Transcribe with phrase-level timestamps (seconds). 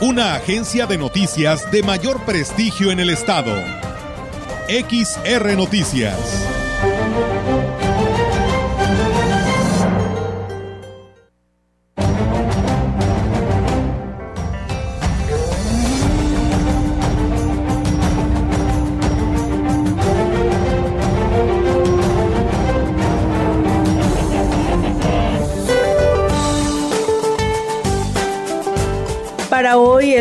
[0.00, 3.54] Una agencia de noticias de mayor prestigio en el estado.
[4.68, 6.65] XR Noticias.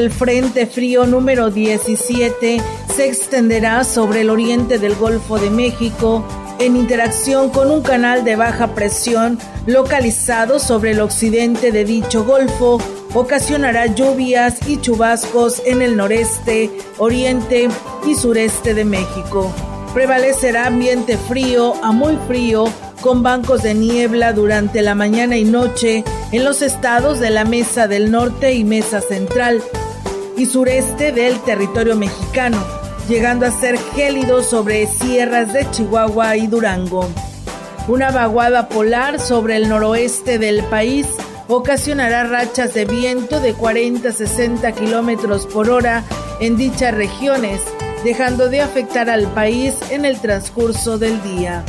[0.05, 2.61] El Frente Frío número 17
[2.95, 6.23] se extenderá sobre el oriente del Golfo de México
[6.59, 12.79] en interacción con un canal de baja presión localizado sobre el occidente de dicho golfo,
[13.15, 17.67] ocasionará lluvias y chubascos en el noreste, oriente
[18.05, 19.51] y sureste de México.
[19.95, 22.65] Prevalecerá ambiente frío a muy frío
[23.01, 27.87] con bancos de niebla durante la mañana y noche en los estados de la Mesa
[27.87, 29.63] del Norte y Mesa Central
[30.37, 32.63] y sureste del territorio mexicano,
[33.07, 37.07] llegando a ser gélido sobre sierras de Chihuahua y Durango.
[37.87, 41.07] Una vaguada polar sobre el noroeste del país
[41.47, 46.03] ocasionará rachas de viento de 40 a 60 kilómetros por hora
[46.39, 47.61] en dichas regiones,
[48.03, 51.63] dejando de afectar al país en el transcurso del día.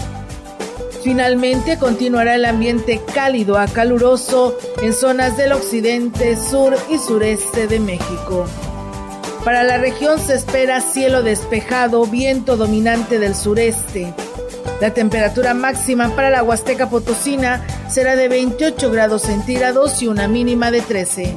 [1.06, 7.78] Finalmente continuará el ambiente cálido a caluroso en zonas del occidente, sur y sureste de
[7.78, 8.44] México.
[9.44, 14.12] Para la región se espera cielo despejado, viento dominante del sureste.
[14.80, 20.72] La temperatura máxima para la Huasteca Potosina será de 28 grados centígrados y una mínima
[20.72, 21.36] de 13.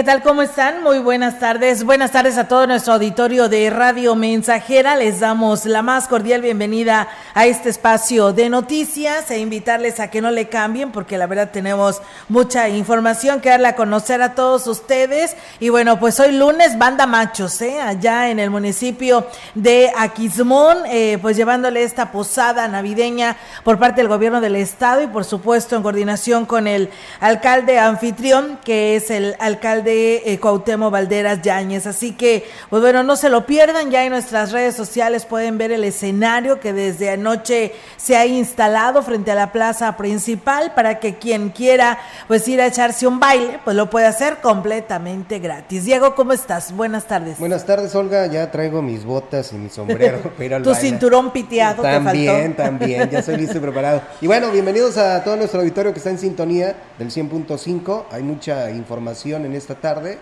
[0.00, 0.22] ¿Qué tal?
[0.22, 0.82] ¿Cómo están?
[0.82, 1.84] Muy buenas tardes.
[1.84, 4.96] Buenas tardes a todo nuestro auditorio de Radio Mensajera.
[4.96, 10.22] Les damos la más cordial bienvenida a este espacio de noticias e invitarles a que
[10.22, 12.00] no le cambien porque la verdad tenemos
[12.30, 15.36] mucha información que darle a conocer a todos ustedes.
[15.58, 17.78] Y bueno, pues hoy lunes, banda machos, ¿eh?
[17.78, 24.08] allá en el municipio de Aquismón, eh, pues llevándole esta posada navideña por parte del
[24.08, 26.88] gobierno del estado y por supuesto en coordinación con el
[27.20, 31.86] alcalde anfitrión, que es el alcalde de eh, Cuauhtémoc Valderas Yáñez.
[31.86, 35.72] Así que, pues bueno, no se lo pierdan, ya en nuestras redes sociales pueden ver
[35.72, 41.16] el escenario que desde anoche se ha instalado frente a la plaza principal para que
[41.16, 45.84] quien quiera pues ir a echarse un baile, pues lo puede hacer completamente gratis.
[45.84, 46.72] Diego, ¿cómo estás?
[46.72, 47.38] Buenas tardes.
[47.38, 50.88] Buenas tardes, Olga, ya traigo mis botas y mi sombrero para ir al Tu baile.
[50.88, 52.62] cinturón piteado También, te faltó.
[52.62, 54.02] también, ya estoy listo y preparado.
[54.20, 58.04] Y bueno, bienvenidos a todo nuestro auditorio que está en sintonía del 100.5.
[58.12, 60.18] Hay mucha información en esta tarde.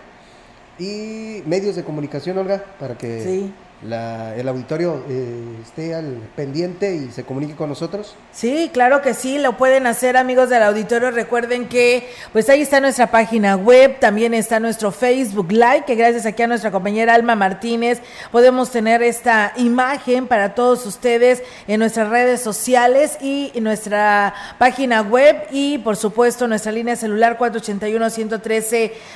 [0.79, 3.53] Y medios de comunicación, Olga, para que Sí.
[3.81, 8.15] La- el auditorio eh, esté al pendiente y se comunique con nosotros.
[8.33, 11.11] Sí, claro que sí, lo pueden hacer amigos del auditorio.
[11.11, 16.25] Recuerden que pues ahí está nuestra página web, también está nuestro Facebook Live, que gracias
[16.25, 18.01] aquí a nuestra compañera Alma Martínez
[18.31, 25.37] podemos tener esta imagen para todos ustedes en nuestras redes sociales y nuestra página web
[25.51, 27.37] y por supuesto nuestra línea celular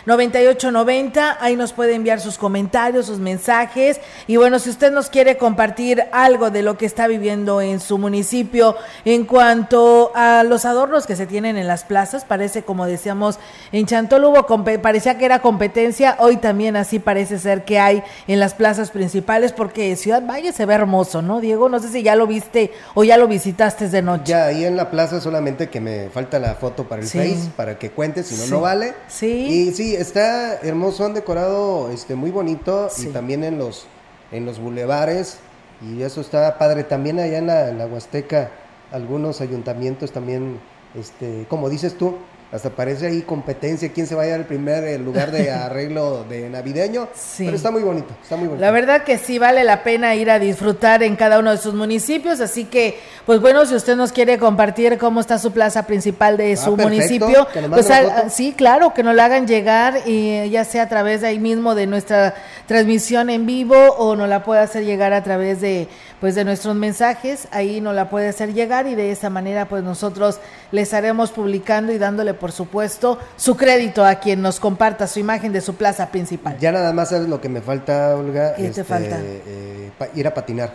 [0.06, 1.38] 481-113-9890.
[1.40, 6.04] Ahí nos puede enviar sus comentarios, sus mensajes y bueno, si usted nos quiere compartir
[6.12, 8.76] algo de lo que está viviendo en su municipio
[9.06, 13.40] en cuanto a los adornos que se tienen en las plazas, parece como decíamos
[13.72, 14.46] en Chantol hubo
[14.82, 19.52] parecía que era competencia, hoy también así parece ser que hay en las plazas principales
[19.54, 21.70] porque Ciudad Valle se ve hermoso, ¿no, Diego?
[21.70, 24.24] No sé si ya lo viste o ya lo visitaste de noche.
[24.26, 27.18] Ya ahí en la plaza solamente que me falta la foto para el Sí.
[27.18, 28.52] Face, para que cuente, si no, Sí.
[28.52, 28.94] no vale.
[29.08, 29.28] Sí.
[29.28, 33.08] Y sí, está hermoso, han decorado este, muy bonito Sí.
[33.10, 33.86] y también en los,
[34.34, 35.40] en los bulevares
[35.82, 36.84] y eso está padre.
[36.84, 38.52] También allá en la, en Huasteca,
[38.92, 40.60] algunos ayuntamientos también,
[40.96, 42.18] este, como dices tú,
[42.54, 46.50] hasta parece ahí competencia, quién se va a llevar el primer lugar de arreglo de
[46.50, 47.08] navideño.
[47.16, 47.46] Sí.
[47.46, 48.62] Pero está muy bonito, está muy bonito.
[48.62, 51.74] La verdad que sí vale la pena ir a disfrutar en cada uno de sus
[51.74, 56.38] municipios, así que, pues bueno, si usted nos quiere compartir cómo está su plaza principal
[56.38, 57.90] de ah, su municipio, pues
[58.30, 61.74] sí, claro, que nos la hagan llegar, y ya sea a través de ahí mismo
[61.74, 62.36] de nuestra
[62.68, 65.88] transmisión en vivo o nos la puede hacer llegar a través de
[66.24, 69.84] pues de nuestros mensajes, ahí nos la puede hacer llegar y de esa manera pues
[69.84, 70.40] nosotros
[70.72, 75.52] les estaremos publicando y dándole por supuesto su crédito a quien nos comparta su imagen
[75.52, 76.58] de su plaza principal.
[76.60, 78.56] Ya nada más sabes lo que me falta, Olga.
[78.56, 79.20] ¿Qué te este, falta?
[79.22, 80.72] Eh, ir a patinar.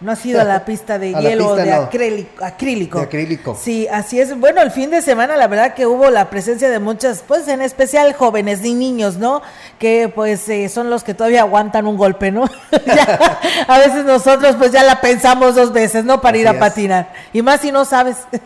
[0.00, 2.98] No ha sido a la pista de hielo de acrílico, acrílico.
[2.98, 3.58] De acrílico.
[3.60, 4.38] Sí, así es.
[4.38, 7.60] Bueno, el fin de semana la verdad que hubo la presencia de muchas, pues en
[7.60, 9.42] especial jóvenes y niños, ¿no?
[9.78, 12.44] Que pues eh, son los que todavía aguantan un golpe, ¿no?
[13.68, 16.20] a veces nosotros pues ya la pensamos dos veces, ¿no?
[16.20, 17.12] Para ir a patinar.
[17.32, 18.16] Y más si no sabes.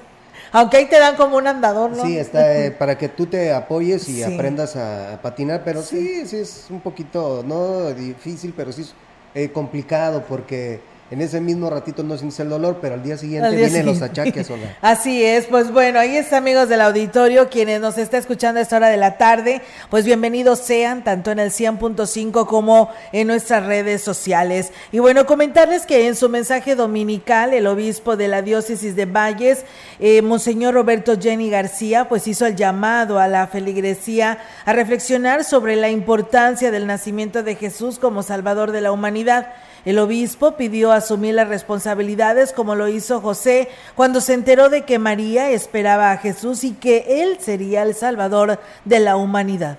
[0.53, 2.05] Aunque ahí te dan como un andador, ¿no?
[2.05, 6.25] Sí, está eh, para que tú te apoyes y aprendas a, patinar, pero sí.
[6.27, 8.95] sí, es un poquito, no difícil, pero sí es
[9.35, 10.81] eh, complicado porque
[11.11, 14.51] en ese mismo ratito no sientes el dolor, pero al día siguiente vienen los achaques.
[14.81, 18.77] Así es, pues bueno, ahí está amigos del auditorio, quienes nos está escuchando a esta
[18.77, 19.61] hora de la tarde,
[19.91, 24.73] pues bienvenidos sean tanto en el 100.5 como en nuestras redes sociales.
[24.93, 29.65] Y bueno, comentarles que en su mensaje dominical, el obispo de la diócesis de Valles,
[30.01, 35.77] eh, Monseñor Roberto Jenny García, pues hizo el llamado a la feligresía a reflexionar sobre
[35.77, 39.53] la importancia del nacimiento de Jesús como Salvador de la humanidad.
[39.85, 44.99] El obispo pidió asumir las responsabilidades como lo hizo José cuando se enteró de que
[44.99, 49.79] María esperaba a Jesús y que él sería el Salvador de la humanidad.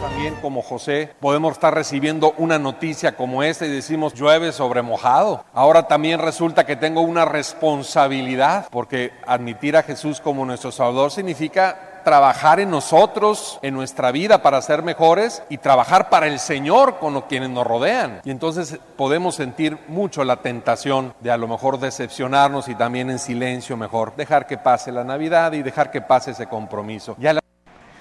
[0.00, 5.44] También como José podemos estar recibiendo una noticia como esta y decimos llueve sobre mojado.
[5.52, 11.89] Ahora también resulta que tengo una responsabilidad porque admitir a Jesús como nuestro Salvador significa
[12.02, 17.20] trabajar en nosotros, en nuestra vida para ser mejores y trabajar para el Señor con
[17.22, 18.20] quienes nos rodean.
[18.24, 23.18] Y entonces podemos sentir mucho la tentación de a lo mejor decepcionarnos y también en
[23.18, 27.16] silencio mejor dejar que pase la Navidad y dejar que pase ese compromiso.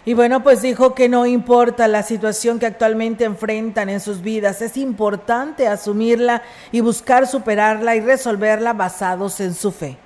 [0.05, 4.61] Y bueno, pues dijo que no importa la situación que actualmente enfrentan en sus vidas,
[4.61, 6.41] es importante asumirla
[6.71, 9.97] y buscar superarla y resolverla basados en su fe.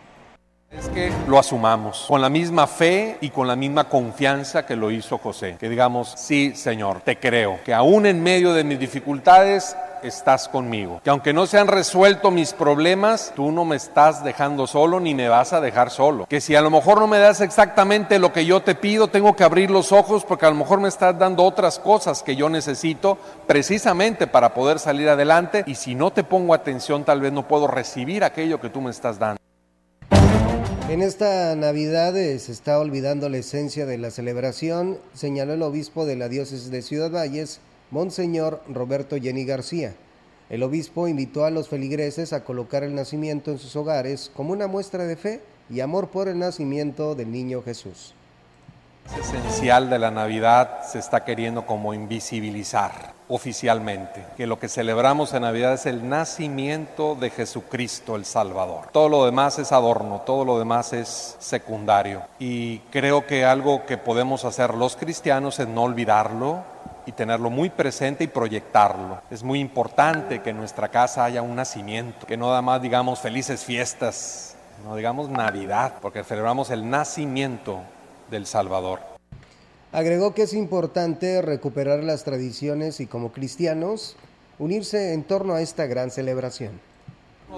[0.78, 4.90] Es que lo asumamos con la misma fe y con la misma confianza que lo
[4.90, 5.56] hizo José.
[5.60, 11.00] Que digamos, sí, Señor, te creo, que aún en medio de mis dificultades estás conmigo.
[11.04, 15.14] Que aunque no se han resuelto mis problemas, tú no me estás dejando solo ni
[15.14, 16.25] me vas a dejar solo.
[16.25, 19.36] Que si a lo mejor no me das exactamente lo que yo te pido, tengo
[19.36, 22.50] que abrir los ojos porque a lo mejor me estás dando otras cosas que yo
[22.50, 23.18] necesito
[23.48, 25.64] precisamente para poder salir adelante.
[25.68, 28.92] Y si no te pongo atención, tal vez no puedo recibir aquello que tú me
[28.92, 29.43] estás dando.
[30.94, 36.06] En esta Navidad eh, se está olvidando la esencia de la celebración, señaló el obispo
[36.06, 39.95] de la diócesis de Ciudad Valles, Monseñor Roberto Jenny García.
[40.51, 44.68] El obispo invitó a los feligreses a colocar el nacimiento en sus hogares como una
[44.68, 48.13] muestra de fe y amor por el nacimiento del niño Jesús.
[49.06, 55.34] Es esencial de la Navidad se está queriendo como invisibilizar oficialmente, que lo que celebramos
[55.34, 58.88] en Navidad es el nacimiento de Jesucristo el Salvador.
[58.92, 62.22] Todo lo demás es adorno, todo lo demás es secundario.
[62.40, 66.64] Y creo que algo que podemos hacer los cristianos es no olvidarlo,
[67.06, 69.22] y tenerlo muy presente y proyectarlo.
[69.30, 73.20] Es muy importante que en nuestra casa haya un nacimiento, que no nada más digamos
[73.20, 74.56] felices fiestas,
[74.86, 77.82] no digamos Navidad, porque celebramos el nacimiento
[78.33, 79.00] del Salvador.
[79.94, 84.18] Agregó que es importante recuperar las tradiciones y como cristianos
[84.59, 86.93] unirse en torno a esta gran celebración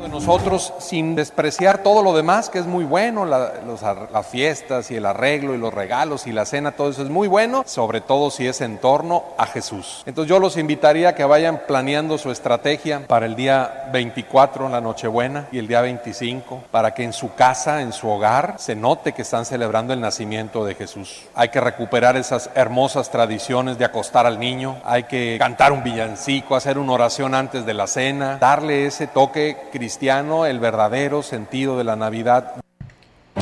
[0.02, 5.06] de nosotros sin despreciar todo lo demás que es muy bueno, las fiestas y el
[5.06, 8.46] arreglo y los regalos y la cena, todo eso es muy bueno, sobre todo si
[8.46, 10.04] es en torno a Jesús.
[10.06, 14.82] Entonces yo los invitaría a que vayan planeando su estrategia para el día 24, la
[14.82, 19.14] Nochebuena, y el día 25, para que en su casa, en su hogar, se note
[19.14, 21.24] que están celebrando el nacimiento de Jesús.
[21.36, 26.56] Hay que recuperar esas hermosas tradiciones de acostar al niño, hay que cantar un villancico,
[26.56, 31.78] hacer una oración antes de la cena, darle ese toque cristiano cristiano el verdadero sentido
[31.78, 32.56] de la Navidad.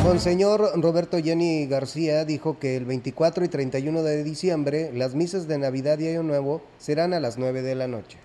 [0.03, 5.57] Monseñor Roberto Jenny García dijo que el 24 y 31 de diciembre las misas de
[5.57, 8.17] Navidad y Año Nuevo serán a las 9 de la noche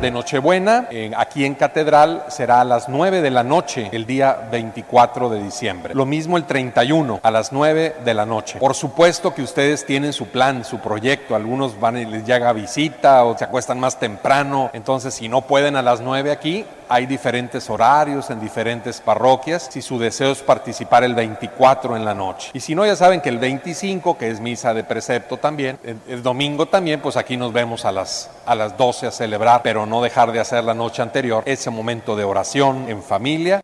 [0.00, 5.30] de Nochebuena, aquí en Catedral, será a las 9 de la noche, el día 24
[5.30, 5.94] de diciembre.
[5.94, 8.58] Lo mismo el 31, a las 9 de la noche.
[8.58, 11.34] Por supuesto que ustedes tienen su plan, su proyecto.
[11.34, 14.70] Algunos van y les llega visita o se acuestan más temprano.
[14.74, 19.82] Entonces, si no pueden a las 9 aquí, hay diferentes horarios en diferentes parroquias, si
[19.82, 22.50] su deseo es participar el 24 en la noche.
[22.54, 25.78] Y si no, ya saben que el 25, que es misa de precepto también,
[26.08, 29.86] el, domingo también, pues aquí nos vemos a las, a las 12 a celebrar, pero
[29.86, 33.62] no dejar de hacer la noche anterior ese momento de oración en familia.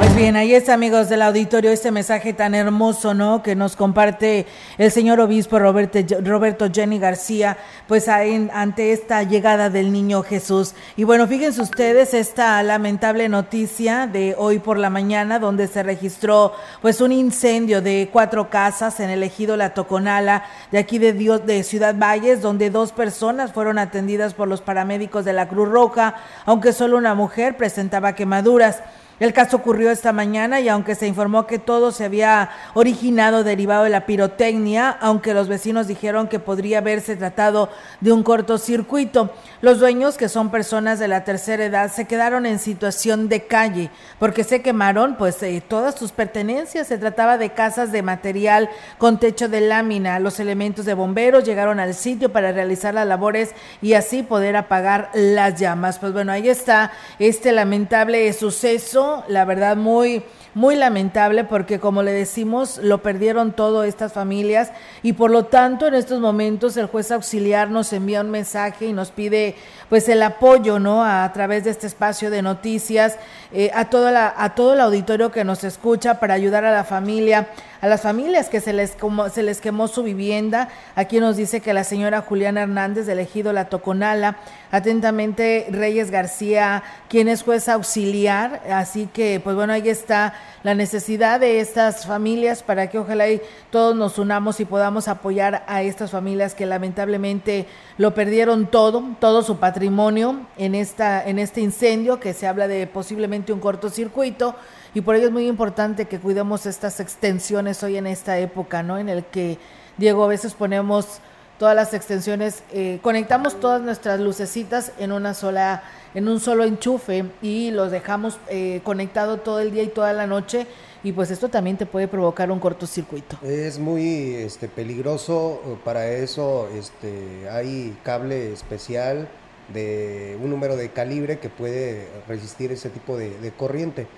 [0.00, 3.42] Pues bien, ahí está, amigos del auditorio, este mensaje tan hermoso, ¿no?
[3.42, 4.46] Que nos comparte
[4.78, 10.74] el señor obispo Roberto, Roberto Jenny García, pues ante esta llegada del niño Jesús.
[10.96, 16.54] Y bueno, fíjense ustedes esta lamentable noticia de hoy por la mañana, donde se registró
[16.80, 21.44] pues un incendio de cuatro casas en el ejido La Toconala, de aquí de, Dios,
[21.44, 26.14] de Ciudad Valles, donde dos personas fueron atendidas por los paramédicos de la Cruz Roja,
[26.46, 28.82] aunque solo una mujer presentaba quemaduras.
[29.20, 33.84] El caso ocurrió esta mañana y aunque se informó que todo se había originado derivado
[33.84, 37.68] de la pirotecnia, aunque los vecinos dijeron que podría haberse tratado
[38.00, 42.58] de un cortocircuito, los dueños, que son personas de la tercera edad, se quedaron en
[42.58, 46.86] situación de calle porque se quemaron pues eh, todas sus pertenencias.
[46.86, 50.18] Se trataba de casas de material con techo de lámina.
[50.18, 53.50] Los elementos de bomberos llegaron al sitio para realizar las labores
[53.82, 55.98] y así poder apagar las llamas.
[55.98, 60.22] Pues bueno, ahí está este lamentable suceso la verdad muy
[60.54, 65.86] muy lamentable porque como le decimos, lo perdieron todo estas familias y por lo tanto
[65.86, 69.54] en estos momentos el juez auxiliar nos envía un mensaje y nos pide
[69.88, 71.04] pues el apoyo, ¿no?
[71.04, 73.16] A, través de este espacio de noticias,
[73.52, 77.48] eh, a, a todo el auditorio que nos escucha para ayudar a la familia
[77.80, 80.68] a las familias que se les, como, se les quemó su vivienda.
[80.94, 84.36] Aquí nos dice que la señora Juliana Hernández, de elegido La Toconala,
[84.70, 88.62] atentamente Reyes García, quien es juez auxiliar.
[88.70, 93.40] Así que, pues bueno, ahí está la necesidad de estas familias para que ojalá y
[93.70, 99.42] todos nos unamos y podamos apoyar a estas familias que lamentablemente lo perdieron todo, todo
[99.42, 104.54] su patrimonio en, esta, en este incendio que se habla de posiblemente un cortocircuito
[104.94, 108.98] y por ello es muy importante que cuidemos estas extensiones hoy en esta época, ¿no?
[108.98, 109.58] En el que,
[109.96, 111.20] Diego, a veces ponemos
[111.58, 115.82] todas las extensiones, eh, conectamos todas nuestras lucecitas en una sola,
[116.14, 120.26] en un solo enchufe y los dejamos eh, conectado todo el día y toda la
[120.26, 120.66] noche
[121.04, 123.38] y pues esto también te puede provocar un cortocircuito.
[123.42, 129.28] Es muy este, peligroso, para eso este, hay cable especial
[129.72, 134.08] de un número de calibre que puede resistir ese tipo de corriente.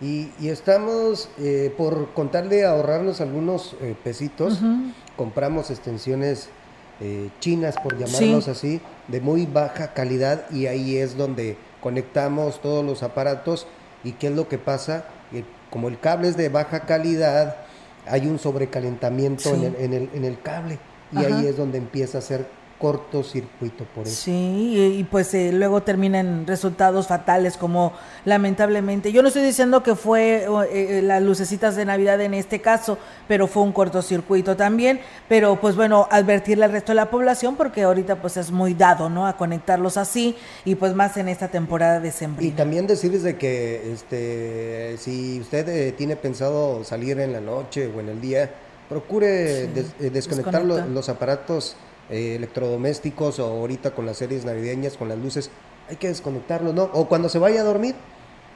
[0.00, 4.60] Y, estamos, eh, por contarle ahorrarnos algunos eh, pesitos,
[5.16, 6.48] compramos extensiones
[7.00, 12.84] eh, chinas, por llamarlos así, de muy baja calidad y ahí es donde conectamos todos
[12.84, 13.66] los aparatos.
[14.02, 15.04] Y qué es lo que pasa,
[15.70, 17.56] como el cable es de baja calidad,
[18.06, 20.80] hay un sobrecalentamiento en, el, en, el, en, el, cable
[21.12, 22.46] y ahí es donde empieza a ser
[22.82, 24.24] cortocircuito por eso.
[24.24, 27.92] Sí, y, pues eh, luego terminan resultados fatales como
[28.24, 29.12] lamentablemente.
[29.12, 32.98] Yo no estoy diciendo que fue eh, eh, las lucecitas de Navidad en este caso,
[33.28, 37.84] pero fue un cortocircuito también, pero pues bueno, advertirle al resto de la población porque
[37.84, 39.28] ahorita pues es muy dado, ¿no?
[39.28, 42.12] A conectarlos así y pues más en esta temporada de.
[42.40, 48.00] Y también decirles de que este si usted tiene pensado salir en la noche o
[48.00, 48.50] en el día,
[48.88, 49.68] procure
[50.00, 51.76] desconectar los aparatos
[52.10, 55.50] eh, electrodomésticos o ahorita con las series navideñas, con las luces,
[55.88, 56.90] hay que desconectarlo, ¿no?
[56.92, 57.94] O cuando se vaya a dormir,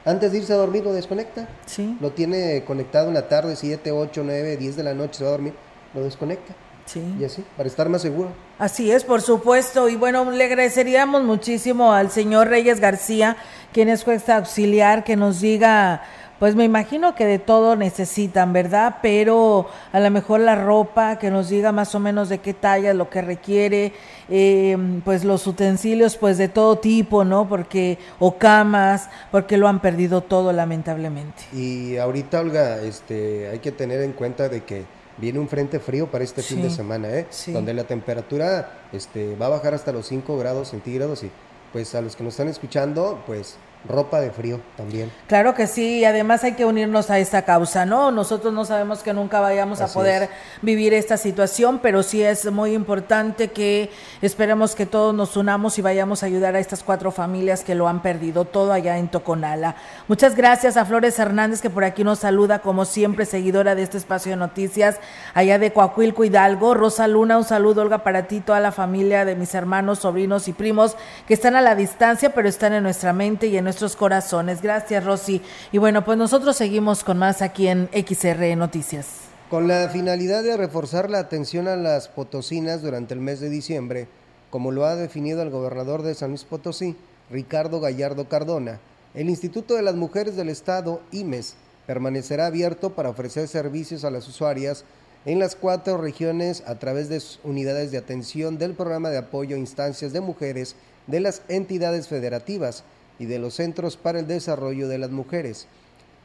[0.05, 1.47] antes de irse a dormir lo desconecta.
[1.65, 1.97] Sí.
[1.99, 5.29] Lo tiene conectado en la tarde, 7, 8, 9, 10 de la noche, se va
[5.29, 5.53] a dormir,
[5.93, 6.55] lo desconecta.
[6.85, 7.03] Sí.
[7.19, 8.29] Y así, para estar más seguro.
[8.57, 9.89] Así es, por supuesto.
[9.89, 13.35] Y bueno, le agradeceríamos muchísimo al señor Reyes García,
[13.73, 16.03] quien es juez auxiliar, que nos diga
[16.39, 18.97] pues me imagino que de todo necesitan, ¿verdad?
[19.01, 22.93] Pero a lo mejor la ropa, que nos diga más o menos de qué talla,
[22.93, 23.93] lo que requiere,
[24.29, 27.47] eh, pues los utensilios, pues de todo tipo, ¿no?
[27.49, 31.43] Porque, o camas, porque lo han perdido todo lamentablemente.
[31.53, 34.85] Y ahorita, Olga, este, hay que tener en cuenta de que
[35.17, 37.27] viene un frente frío para este fin de semana, ¿eh?
[37.47, 41.31] Donde la temperatura este, va a bajar hasta los 5 grados centígrados y
[41.73, 45.11] pues a los que nos están escuchando, pues ropa de frío también.
[45.27, 48.11] Claro que sí, y además hay que unirnos a esta causa, ¿no?
[48.11, 50.29] Nosotros no sabemos que nunca vayamos a poder
[50.61, 53.89] vivir esta situación, pero sí es muy importante que
[54.21, 57.87] esperemos que todos nos unamos y vayamos a ayudar a estas cuatro familias que lo
[57.87, 59.75] han perdido todo allá en Toconala.
[60.07, 63.97] Muchas gracias a Flores Hernández que por aquí nos saluda como siempre seguidora de este
[63.97, 64.99] espacio de noticias
[65.33, 66.73] allá de Coahuilco Hidalgo.
[66.73, 70.53] Rosa Luna, un saludo Olga para ti, toda la familia de mis hermanos, sobrinos y
[70.53, 70.95] primos
[71.27, 74.61] que están a la distancia, pero están en nuestra mente y en nuestros corazones.
[74.61, 75.41] Gracias, Rosy.
[75.73, 79.07] Y bueno, pues nosotros seguimos con más aquí en XR Noticias.
[79.49, 84.07] Con la finalidad de reforzar la atención a las potosinas durante el mes de diciembre,
[84.49, 86.95] como lo ha definido el gobernador de San Luis Potosí,
[87.29, 88.79] Ricardo Gallardo Cardona,
[89.13, 91.55] El Instituto de las Mujeres del Estado, IMES,
[91.85, 94.85] permanecerá abierto para ofrecer servicios a las usuarias
[95.25, 99.59] en las cuatro regiones a través de unidades de atención del programa de apoyo a
[99.59, 102.85] instancias de mujeres de las entidades federativas
[103.19, 105.67] y de los Centros para el Desarrollo de las Mujeres.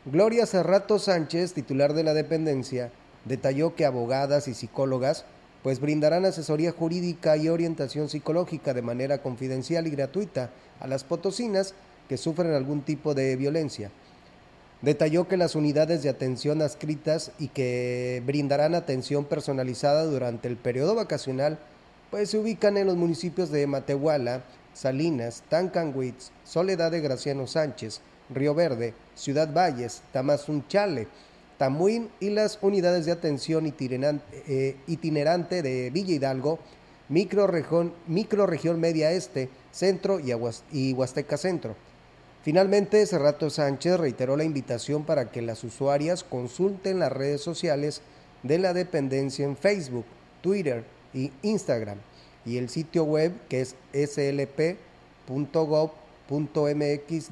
[0.05, 2.91] Gloria Cerrato Sánchez, titular de la dependencia,
[3.25, 5.25] detalló que abogadas y psicólogas
[5.63, 11.75] pues brindarán asesoría jurídica y orientación psicológica de manera confidencial y gratuita a las potosinas
[12.09, 13.91] que sufren algún tipo de violencia.
[14.83, 20.97] Detalló que las unidades de atención adscritas y que brindarán atención personalizada durante el periodo
[20.97, 21.61] vacacional,
[22.11, 24.43] pues se ubican en los municipios de Matehuala,
[24.75, 28.01] Salinas, Tancanwitz, Soledad de Graciano Sánchez,
[28.31, 31.09] Río Verde, Ciudad Valles, Tamazunchale,
[31.59, 36.59] Tamuín y las unidades de atención eh, itinerante, de Villa Hidalgo,
[37.09, 40.33] microregión, microregión Media Este, Centro y,
[40.73, 41.77] y Huasteca Centro.
[42.43, 48.03] Finalmente, Cerrato Sánchez reiteró la invitación para que las usuarias consulten las redes sociales
[48.43, 50.07] de la dependencia en Facebook,
[50.41, 51.99] Twitter y Instagram
[52.45, 54.83] y el sitio web que es slp.gov.mx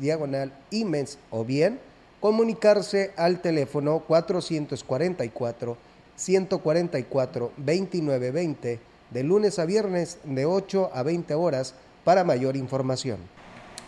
[0.00, 1.80] diagonal imens o bien
[2.20, 5.76] comunicarse al teléfono 444
[6.16, 11.74] 144 2920 de lunes a viernes de 8 a 20 horas
[12.04, 13.18] para mayor información.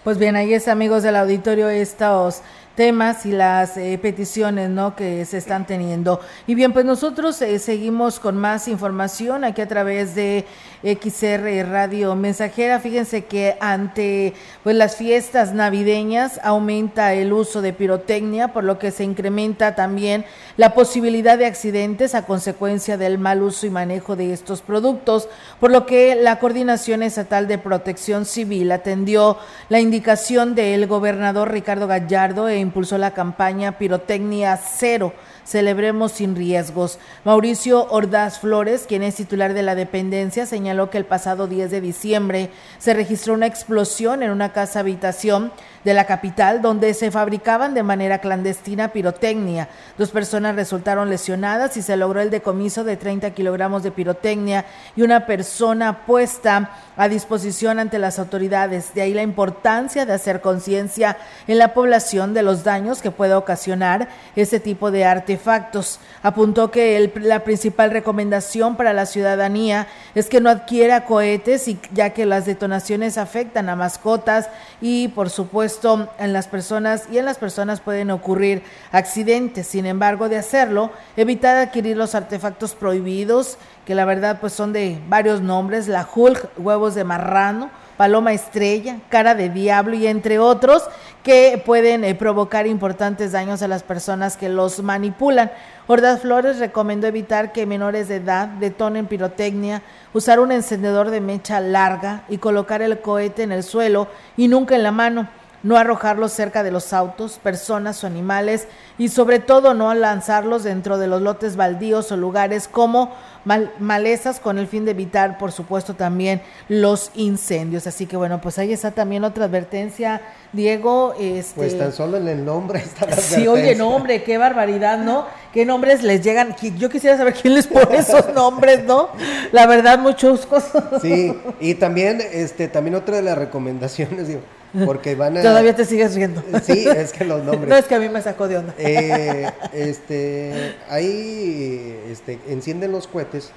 [0.05, 2.43] Pues bien, ahí es amigos del auditorio estos
[2.75, 4.97] temas y las eh, peticiones ¿no?
[4.97, 6.21] que se están teniendo.
[6.47, 10.47] Y bien, pues nosotros eh, seguimos con más información aquí a través de
[10.83, 12.81] XR Radio Mensajera.
[12.81, 18.91] Fíjense que ante pues, las fiestas navideñas aumenta el uso de pirotecnia, por lo que
[18.91, 20.25] se incrementa también
[20.57, 25.29] la posibilidad de accidentes a consecuencia del mal uso y manejo de estos productos,
[25.61, 31.87] por lo que la Coordinación Estatal de Protección Civil atendió la indicación del gobernador Ricardo
[31.87, 35.13] Gallardo e impulsó la campaña Pirotecnia Cero
[35.45, 36.99] Celebremos sin riesgos.
[37.25, 41.81] Mauricio Ordaz Flores, quien es titular de la dependencia, señaló que el pasado 10 de
[41.81, 45.53] diciembre se registró una explosión en una casa habitación
[45.85, 49.69] de la capital donde se fabricaban de manera clandestina pirotecnia.
[49.99, 54.65] Dos personas resultaron lesionadas y se logró el decomiso de 30 kilogramos de pirotecnia
[54.97, 58.95] y una persona puesta a disposición ante las autoridades.
[58.95, 63.35] De ahí la importancia de hacer conciencia en la población de los daños que puede
[63.35, 65.99] ocasionar ese tipo de arte artefactos.
[66.23, 72.11] Apuntó que la principal recomendación para la ciudadanía es que no adquiera cohetes y, ya
[72.11, 74.49] que las detonaciones afectan a mascotas
[74.81, 75.72] y por supuesto
[76.19, 79.67] en las personas y en las personas pueden ocurrir accidentes.
[79.67, 85.01] Sin embargo, de hacerlo, evitar adquirir los artefactos prohibidos, que la verdad pues son de
[85.09, 90.83] varios nombres, la Hulk, huevos de marrano, paloma estrella, cara de diablo y entre otros
[91.23, 95.53] que pueden eh, provocar importantes daños a las personas que los manipulan.
[95.87, 99.83] Ordaz Flores recomendó evitar que menores de edad detonen pirotecnia,
[100.15, 104.75] usar un encendedor de mecha larga y colocar el cohete en el suelo y nunca
[104.75, 105.29] en la mano
[105.63, 108.67] no arrojarlos cerca de los autos, personas o animales
[108.99, 113.13] y sobre todo no lanzarlos dentro de los lotes baldíos o lugares como
[113.45, 117.87] malezas con el fin de evitar, por supuesto, también los incendios.
[117.87, 120.21] Así que bueno, pues ahí está también otra advertencia,
[120.53, 121.15] Diego.
[121.19, 121.55] Este...
[121.57, 125.27] Pues tan solo en el nombre está la Sí, oye, nombre, qué barbaridad, ¿no?
[125.53, 126.55] ¿Qué nombres les llegan?
[126.79, 129.09] Yo quisiera saber quién les pone esos nombres, ¿no?
[129.51, 130.85] La verdad, muchos cosas.
[131.03, 134.41] Sí, y también, este, también otra de las recomendaciones, digo,
[134.85, 135.43] porque van a...
[135.43, 136.43] Todavía te sigues riendo.
[136.63, 137.69] Sí, es que los nombres...
[137.69, 138.75] No, es que a mí me sacó de onda.
[138.79, 143.51] Eh, este, ahí este, encienden los cohetes,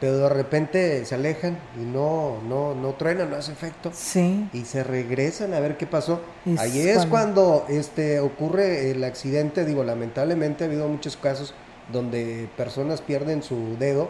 [0.00, 3.90] pero de repente se alejan y no, no, no truenan, no hace efecto.
[3.94, 4.48] Sí.
[4.52, 6.20] Y se regresan a ver qué pasó.
[6.58, 11.54] Ahí es cuando este, ocurre el accidente, digo, lamentablemente ha habido muchos casos
[11.92, 14.08] donde personas pierden su dedo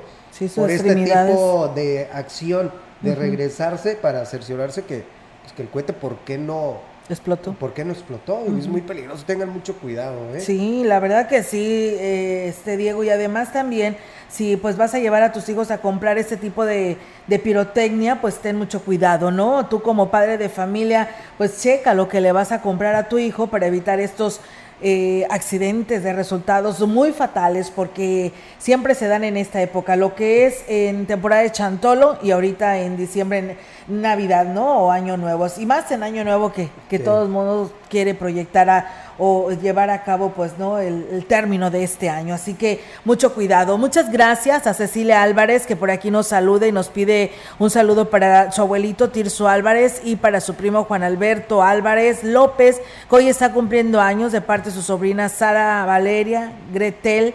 [0.57, 5.05] por este tipo de acción, de regresarse para cerciorarse que
[5.43, 7.53] pues, que el cohete, ¿por qué no explotó?
[7.53, 8.45] ¿Por qué no explotó?
[8.59, 10.35] Es muy peligroso, tengan mucho cuidado.
[10.35, 10.41] ¿eh?
[10.41, 13.97] Sí, la verdad que sí, eh, este Diego, y además también,
[14.29, 18.21] si pues vas a llevar a tus hijos a comprar este tipo de, de pirotecnia,
[18.21, 19.67] pues ten mucho cuidado, ¿no?
[19.67, 23.19] Tú como padre de familia, pues checa lo que le vas a comprar a tu
[23.19, 24.41] hijo para evitar estos
[24.85, 30.45] eh, accidentes de resultados muy fatales porque siempre se dan en esta época, lo que
[30.45, 33.57] es en temporada de Chantolo y ahorita en diciembre, en
[33.89, 34.85] Navidad, ¿no?
[34.85, 35.47] O Año Nuevo.
[35.59, 38.87] Y más en Año Nuevo que, que todos modos quiere proyectar a
[39.19, 42.35] o llevar a cabo pues no el, el, término de este año.
[42.35, 43.79] Así que mucho cuidado.
[43.79, 48.11] Muchas gracias a Cecilia Álvarez que por aquí nos saluda y nos pide un saludo
[48.11, 53.29] para su abuelito Tirso Álvarez y para su primo Juan Alberto Álvarez López, que hoy
[53.29, 57.35] está cumpliendo años de parte de su sobrina Sara Valeria Gretel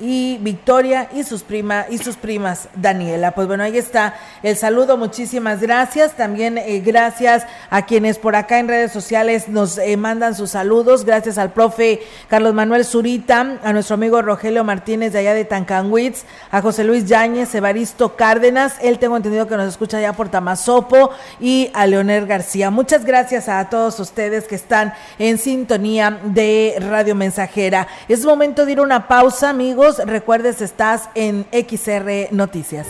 [0.00, 3.30] y Victoria y sus prima y sus primas Daniela.
[3.32, 6.16] Pues bueno, ahí está el saludo, muchísimas gracias.
[6.16, 11.04] También eh, gracias a quienes por acá en redes sociales nos eh, mandan sus saludos.
[11.04, 16.24] Gracias al profe Carlos Manuel Zurita, a nuestro amigo Rogelio Martínez de allá de Tancanwitz,
[16.50, 21.10] a José Luis Yáñez, Evaristo Cárdenas, él tengo entendido que nos escucha allá por Tamazopo
[21.38, 22.70] y a Leonel García.
[22.70, 27.86] Muchas gracias a todos ustedes que están en sintonía de Radio Mensajera.
[28.08, 32.86] Es momento de ir a una pausa, amigos recuerdes, estás en XR Noticias.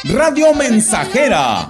[0.03, 1.69] Radio Mensajera.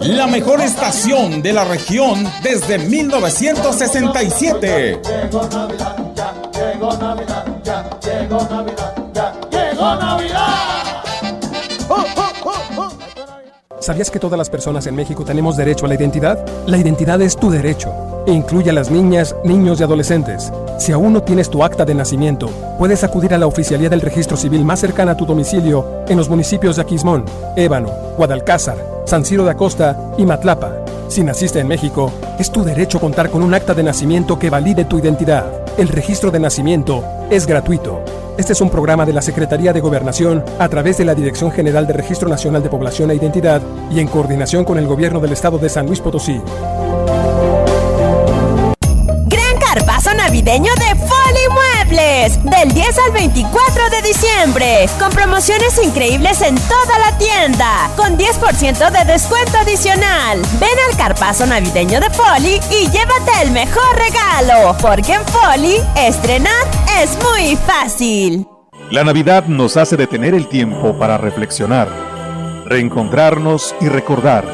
[0.00, 5.00] La mejor estación de la región desde 1967.
[5.02, 11.04] Llegó Navidad, ya, llegó Navidad, ya, llegó Navidad, ya, llegó Navidad.
[13.84, 16.42] ¿Sabías que todas las personas en México tenemos derecho a la identidad?
[16.66, 17.92] La identidad es tu derecho
[18.32, 20.50] incluye a las niñas, niños y adolescentes.
[20.78, 24.38] Si aún no tienes tu acta de nacimiento, puedes acudir a la oficialía del registro
[24.38, 29.44] civil más cercana a tu domicilio en los municipios de Aquismón, Ébano, Guadalcázar, San Ciro
[29.44, 30.72] de Acosta y Matlapa.
[31.08, 34.86] Si naciste en México, es tu derecho contar con un acta de nacimiento que valide
[34.86, 35.63] tu identidad.
[35.76, 38.00] El registro de nacimiento es gratuito.
[38.38, 41.84] Este es un programa de la Secretaría de Gobernación a través de la Dirección General
[41.84, 43.60] de Registro Nacional de Población e Identidad
[43.90, 46.40] y en coordinación con el Gobierno del Estado de San Luis Potosí.
[49.26, 50.94] Gran carpazo navideño de
[51.94, 58.90] Del 10 al 24 de diciembre con promociones increíbles en toda la tienda con 10%
[58.90, 60.42] de descuento adicional.
[60.58, 66.66] Ven al carpazo navideño de Foli y llévate el mejor regalo porque en Foli estrenar
[67.00, 68.44] es muy fácil.
[68.90, 71.86] La Navidad nos hace detener el tiempo para reflexionar,
[72.66, 74.44] reencontrarnos y recordar.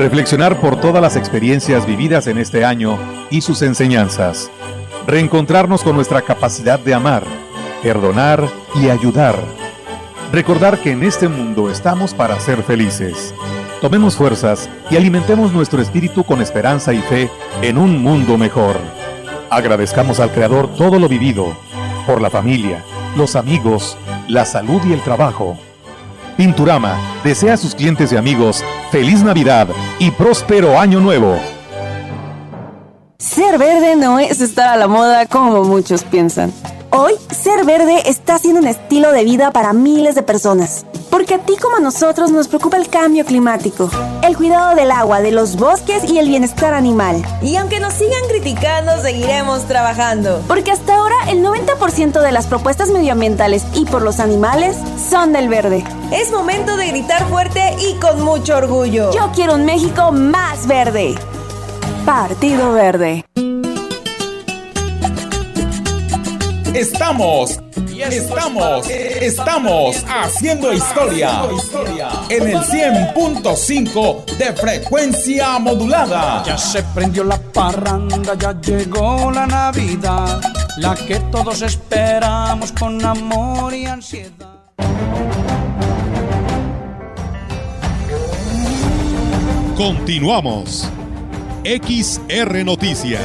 [0.00, 2.98] Reflexionar por todas las experiencias vividas en este año
[3.30, 4.50] y sus enseñanzas.
[5.06, 7.24] Reencontrarnos con nuestra capacidad de amar,
[7.82, 9.36] perdonar y ayudar.
[10.32, 13.34] Recordar que en este mundo estamos para ser felices.
[13.80, 17.30] Tomemos fuerzas y alimentemos nuestro espíritu con esperanza y fe
[17.62, 18.76] en un mundo mejor.
[19.48, 21.56] Agradezcamos al Creador todo lo vivido,
[22.06, 22.84] por la familia,
[23.16, 23.96] los amigos,
[24.28, 25.58] la salud y el trabajo.
[26.36, 31.38] Pinturama desea a sus clientes y amigos feliz Navidad y próspero año nuevo.
[33.20, 36.54] Ser verde no es estar a la moda como muchos piensan.
[36.88, 40.86] Hoy, ser verde está siendo un estilo de vida para miles de personas.
[41.10, 43.90] Porque a ti como a nosotros nos preocupa el cambio climático,
[44.22, 47.22] el cuidado del agua, de los bosques y el bienestar animal.
[47.42, 50.42] Y aunque nos sigan criticando, seguiremos trabajando.
[50.48, 54.78] Porque hasta ahora el 90% de las propuestas medioambientales y por los animales
[55.10, 55.84] son del verde.
[56.10, 59.12] Es momento de gritar fuerte y con mucho orgullo.
[59.12, 61.16] Yo quiero un México más verde.
[62.04, 63.24] Partido Verde.
[66.74, 67.60] Estamos,
[68.10, 71.42] estamos, estamos haciendo historia
[72.28, 76.42] en el 100.5 de frecuencia modulada.
[76.44, 80.40] Ya se prendió la parranda, ya llegó la Navidad,
[80.78, 84.48] la que todos esperamos con amor y ansiedad.
[89.76, 90.90] Continuamos.
[91.62, 93.20] XR Noticias.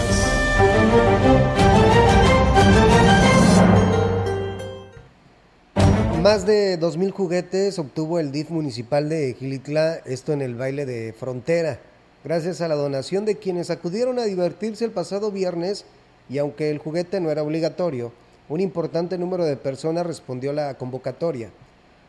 [6.22, 11.14] Más de 2.000 juguetes obtuvo el DIF municipal de Gilitla, esto en el baile de
[11.14, 11.80] frontera,
[12.26, 15.86] gracias a la donación de quienes acudieron a divertirse el pasado viernes
[16.28, 18.12] y aunque el juguete no era obligatorio,
[18.50, 21.52] un importante número de personas respondió a la convocatoria.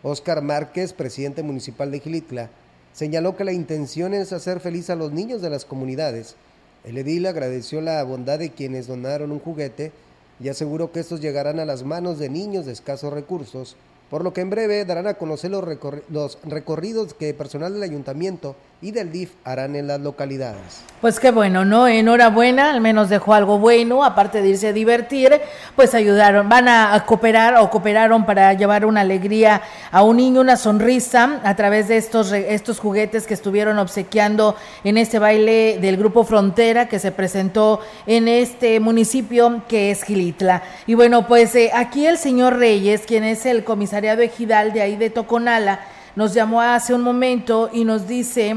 [0.02, 2.50] Óscar Márquez, presidente municipal de Gilitla,
[2.96, 6.34] señaló que la intención es hacer feliz a los niños de las comunidades.
[6.82, 9.92] El edil agradeció la bondad de quienes donaron un juguete
[10.40, 13.76] y aseguró que estos llegarán a las manos de niños de escasos recursos
[14.10, 15.64] por lo que en breve darán a conocer los,
[16.08, 20.82] los recorridos que personal del ayuntamiento y del DIF harán en las localidades.
[21.00, 21.88] Pues qué bueno, ¿no?
[21.88, 25.40] Enhorabuena, al menos dejó algo bueno, aparte de irse a divertir,
[25.74, 30.56] pues ayudaron, van a, cooperar o cooperaron para llevar una alegría a un niño, una
[30.56, 36.24] sonrisa a través de estos, estos juguetes que estuvieron obsequiando en este baile del Grupo
[36.24, 40.62] Frontera que se presentó en este municipio que es Gilitla.
[40.86, 44.96] Y bueno, pues eh, aquí el señor Reyes, quien es el comisariado ejidal de ahí
[44.96, 45.80] de Toconala,
[46.16, 48.56] nos llamó hace un momento y nos dice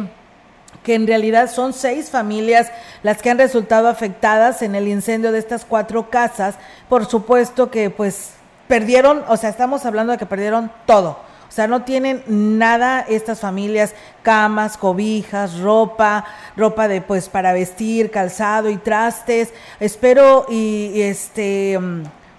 [0.84, 2.72] que en realidad son seis familias
[3.04, 6.56] las que han resultado afectadas en el incendio de estas cuatro casas.
[6.88, 8.32] Por supuesto que pues
[8.68, 11.20] perdieron, o sea, estamos hablando de que perdieron todo.
[11.50, 16.24] O sea, no tienen nada estas familias, camas, cobijas, ropa,
[16.56, 19.52] ropa de pues para vestir, calzado y trastes.
[19.80, 21.78] Espero y este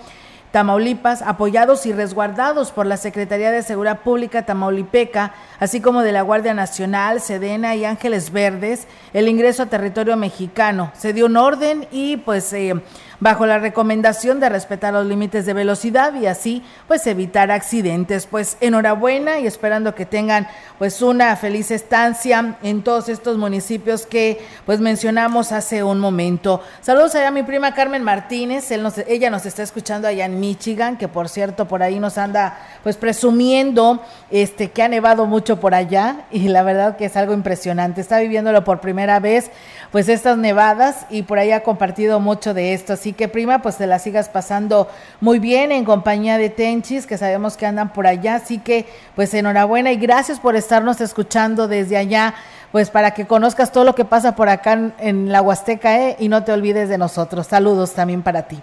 [0.59, 6.23] Tamaulipas, apoyados y resguardados por la Secretaría de Seguridad Pública Tamaulipeca, así como de la
[6.23, 10.91] Guardia Nacional, Sedena y Ángeles Verdes, el ingreso a territorio mexicano.
[10.97, 12.75] Se dio un orden y pues eh,
[13.21, 18.27] bajo la recomendación de respetar los límites de velocidad y así pues evitar accidentes.
[18.27, 20.47] Pues enhorabuena y esperando que tengan
[20.79, 26.63] pues una feliz estancia en todos estos municipios que pues mencionamos hace un momento.
[26.81, 31.09] Saludos allá a mi prima Carmen Martínez, ella nos está escuchando allá en Michigan, que
[31.09, 36.27] por cierto por ahí nos anda pues presumiendo este que ha nevado mucho por allá
[36.31, 38.01] y la verdad que es algo impresionante.
[38.01, 39.51] Está viviéndolo por primera vez
[39.91, 42.93] pues estas nevadas y por ahí ha compartido mucho de esto.
[42.93, 44.89] Así que prima, pues te la sigas pasando
[45.21, 48.37] muy bien en compañía de Tenchis, que sabemos que andan por allá.
[48.37, 52.35] Así que pues enhorabuena y gracias por estarnos escuchando desde allá,
[52.73, 56.17] pues para que conozcas todo lo que pasa por acá en, la Huasteca ¿eh?
[56.19, 57.47] y no te olvides de nosotros.
[57.47, 58.61] Saludos también para ti.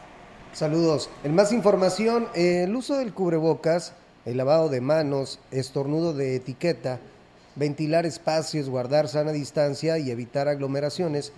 [0.54, 1.10] Saludos.
[1.24, 3.94] En más información, el uso del cubrebocas,
[4.26, 7.00] el lavado de manos, estornudo de etiqueta,
[7.56, 11.34] ventilar espacios, guardar sana distancia y evitar aglomeraciones,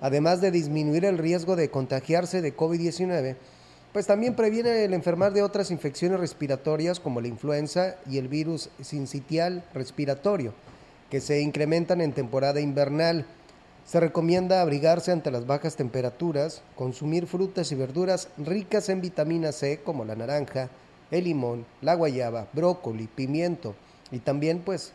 [0.00, 3.36] además de disminuir el riesgo de contagiarse de COVID-19,
[3.92, 8.68] pues también previene el enfermar de otras infecciones respiratorias como la influenza y el virus
[8.82, 10.52] sincitial respiratorio,
[11.10, 13.24] que se incrementan en temporada invernal.
[13.86, 19.80] Se recomienda abrigarse ante las bajas temperaturas, consumir frutas y verduras ricas en vitamina C
[19.82, 20.68] como la naranja,
[21.10, 23.74] el limón, la guayaba, brócoli, pimiento
[24.10, 24.92] y también pues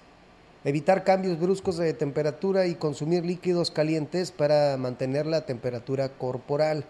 [0.64, 6.86] evitar cambios bruscos de temperatura y consumir líquidos calientes para mantener la temperatura corporal.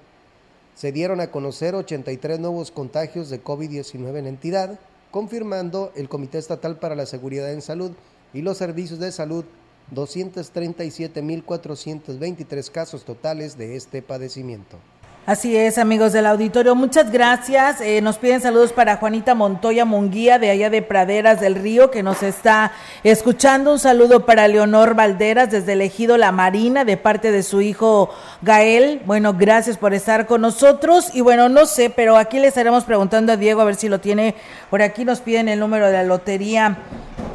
[0.76, 4.80] Se dieron a conocer 83 nuevos contagios de COVID-19 en entidad,
[5.10, 7.92] confirmando el Comité Estatal para la Seguridad en Salud
[8.34, 9.44] y los Servicios de Salud
[9.94, 14.78] 237.423 casos totales de este padecimiento.
[15.28, 17.80] Así es, amigos del auditorio, muchas gracias.
[17.80, 22.02] Eh, nos piden saludos para Juanita Montoya Munguía de allá de Praderas del Río que
[22.02, 22.72] nos está
[23.04, 23.72] escuchando.
[23.72, 28.10] Un saludo para Leonor Valderas desde el Ejido La Marina de parte de su hijo
[28.42, 29.04] Gael.
[29.06, 31.14] Bueno, gracias por estar con nosotros.
[31.14, 34.00] Y bueno, no sé, pero aquí le estaremos preguntando a Diego a ver si lo
[34.00, 34.34] tiene.
[34.72, 36.80] Por aquí nos piden el número de la lotería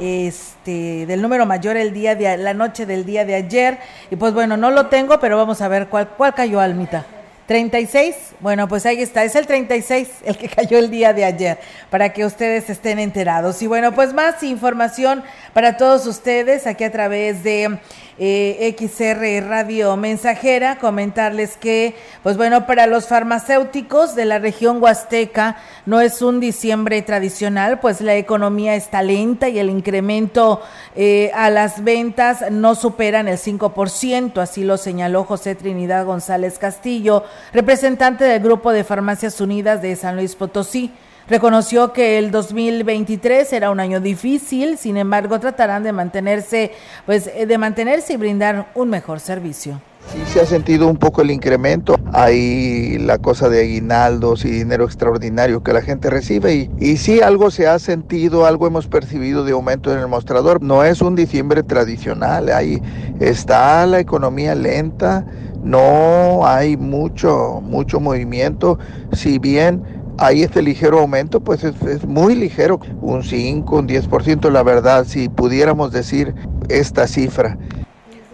[0.00, 3.78] este del número mayor el día de la noche del día de ayer
[4.10, 7.06] y pues bueno no lo tengo pero vamos a ver cuál cuál cayó Almita
[7.46, 11.58] 36, bueno, pues ahí está, es el 36 el que cayó el día de ayer,
[11.90, 13.62] para que ustedes estén enterados.
[13.62, 17.78] Y bueno, pues más información para todos ustedes aquí a través de
[18.18, 25.56] eh, XR Radio Mensajera, comentarles que, pues bueno, para los farmacéuticos de la región Huasteca
[25.84, 30.62] no es un diciembre tradicional, pues la economía está lenta y el incremento
[30.94, 37.24] eh, a las ventas no superan el 5%, así lo señaló José Trinidad González Castillo,
[37.52, 40.92] representante del Grupo de Farmacias Unidas de San Luis Potosí.
[41.28, 46.70] Reconoció que el 2023 era un año difícil, sin embargo tratarán de mantenerse,
[47.04, 49.80] pues, eh, de mantenerse y brindar un mejor servicio.
[50.12, 51.96] Sí se ha sentido un poco el incremento.
[52.12, 57.20] Hay la cosa de aguinaldos y dinero extraordinario que la gente recibe y, y sí
[57.20, 60.62] algo se ha sentido, algo hemos percibido de aumento en el mostrador.
[60.62, 62.80] No es un diciembre tradicional, ahí
[63.18, 65.26] está la economía lenta,
[65.62, 68.78] no hay mucho, mucho movimiento,
[69.12, 69.82] si bien
[70.18, 75.04] hay este ligero aumento, pues es, es, muy ligero, un 5, un 10%, la verdad,
[75.04, 76.34] si pudiéramos decir
[76.68, 77.58] esta cifra.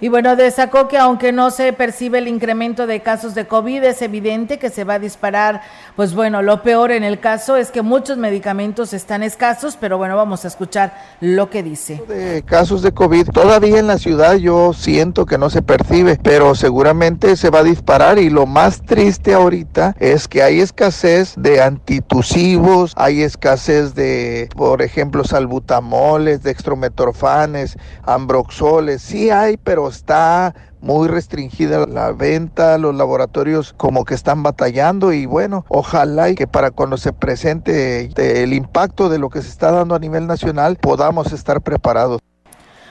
[0.03, 4.03] Y bueno, destacó que aunque no se percibe el incremento de casos de COVID, es
[4.03, 5.63] evidente que se va a disparar.
[5.95, 10.17] Pues bueno, lo peor en el caso es que muchos medicamentos están escasos, pero bueno,
[10.17, 12.03] vamos a escuchar lo que dice.
[12.47, 17.37] Casos de COVID, todavía en la ciudad yo siento que no se percibe, pero seguramente
[17.37, 22.93] se va a disparar y lo más triste ahorita es que hay escasez de antitusivos,
[22.97, 32.13] hay escasez de, por ejemplo, salbutamoles, dextrometorfanes, ambroxoles, sí hay, pero está muy restringida la
[32.13, 37.13] venta, los laboratorios como que están batallando y bueno, ojalá y que para cuando se
[37.13, 38.11] presente
[38.43, 42.21] el impacto de lo que se está dando a nivel nacional podamos estar preparados.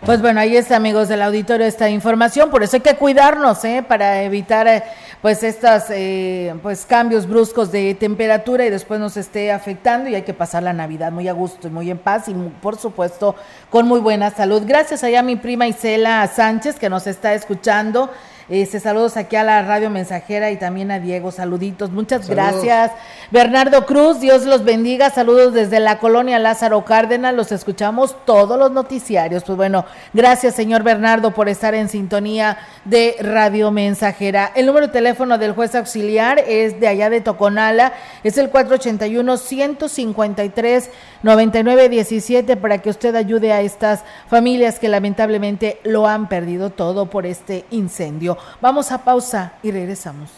[0.05, 2.49] Pues bueno, ahí está, amigos del auditorio, esta información.
[2.49, 3.85] Por eso hay que cuidarnos, ¿eh?
[3.87, 4.81] Para evitar, eh,
[5.21, 10.09] pues, estos eh, pues, cambios bruscos de temperatura y después nos esté afectando.
[10.09, 12.77] Y hay que pasar la Navidad muy a gusto y muy en paz y, por
[12.77, 13.35] supuesto,
[13.69, 14.63] con muy buena salud.
[14.65, 18.09] Gracias allá a mi prima Isela Sánchez, que nos está escuchando.
[18.51, 22.51] Este, saludos aquí a la radio mensajera y también a Diego, saluditos, muchas saludos.
[22.51, 22.91] gracias.
[23.31, 28.69] Bernardo Cruz, Dios los bendiga, saludos desde la colonia Lázaro Cárdenas, los escuchamos todos los
[28.69, 29.45] noticiarios.
[29.45, 34.51] Pues bueno, gracias señor Bernardo por estar en sintonía de Radio Mensajera.
[34.53, 39.37] El número de teléfono del juez auxiliar es de allá de Toconala, es el 481
[39.37, 40.89] 153
[41.23, 47.25] 9917 para que usted ayude a estas familias que lamentablemente lo han perdido todo por
[47.25, 48.37] este incendio.
[48.61, 50.29] Vamos a pausa y regresamos.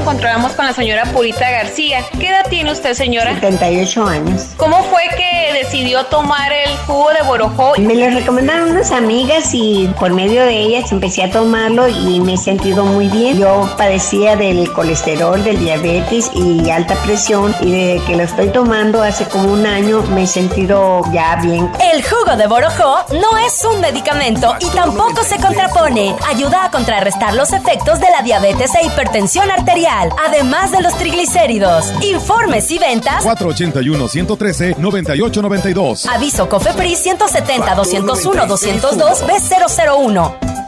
[0.00, 2.06] Encontramos con la señora Purita García.
[2.18, 3.34] ¿Qué edad tiene usted, señora?
[3.34, 4.46] 78 años.
[4.56, 7.74] ¿Cómo fue que decidió tomar el jugo de borojó?
[7.76, 12.34] Me lo recomendaron unas amigas y por medio de ellas empecé a tomarlo y me
[12.34, 13.38] he sentido muy bien.
[13.38, 19.02] Yo padecía del colesterol, del diabetes y alta presión y desde que lo estoy tomando
[19.02, 21.70] hace como un año me he sentido ya bien.
[21.92, 26.16] El jugo de borojó no es un medicamento y tampoco se contrapone.
[26.26, 29.90] Ayuda a contrarrestar los efectos de la diabetes e hipertensión arterial,
[30.24, 31.92] además de los triglicéridos.
[32.02, 36.06] Informes y ventas 481-113-9892.
[36.06, 40.59] Aviso COFEPRIS 170-201-202 B001.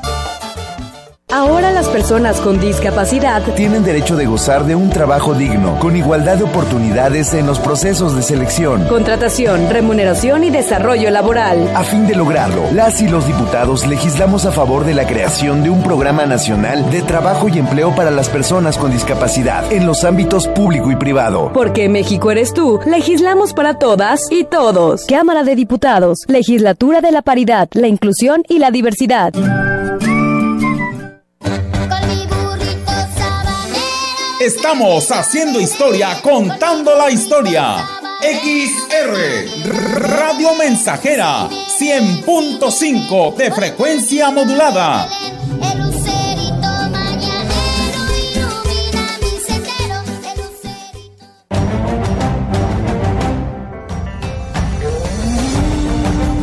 [1.33, 6.37] Ahora las personas con discapacidad tienen derecho de gozar de un trabajo digno, con igualdad
[6.37, 11.71] de oportunidades en los procesos de selección, contratación, remuneración y desarrollo laboral.
[11.75, 15.71] A fin de lograrlo, las y los diputados legislamos a favor de la creación de
[15.71, 20.47] un programa nacional de trabajo y empleo para las personas con discapacidad en los ámbitos
[20.49, 21.51] público y privado.
[21.55, 25.07] Porque México eres tú, legislamos para todas y todos.
[25.07, 29.33] Cámara de Diputados, Legislatura de la Paridad, la Inclusión y la Diversidad.
[34.45, 37.89] Estamos haciendo historia, contando la historia.
[38.21, 45.09] XR Radio Mensajera 100.5 de frecuencia modulada.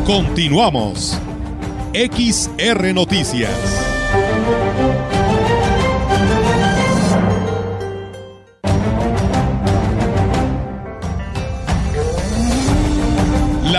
[0.05, 1.19] Continuamos.
[1.93, 3.49] XR Noticias.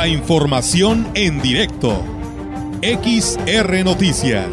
[0.01, 2.03] La información en directo.
[2.81, 4.49] XR Noticias.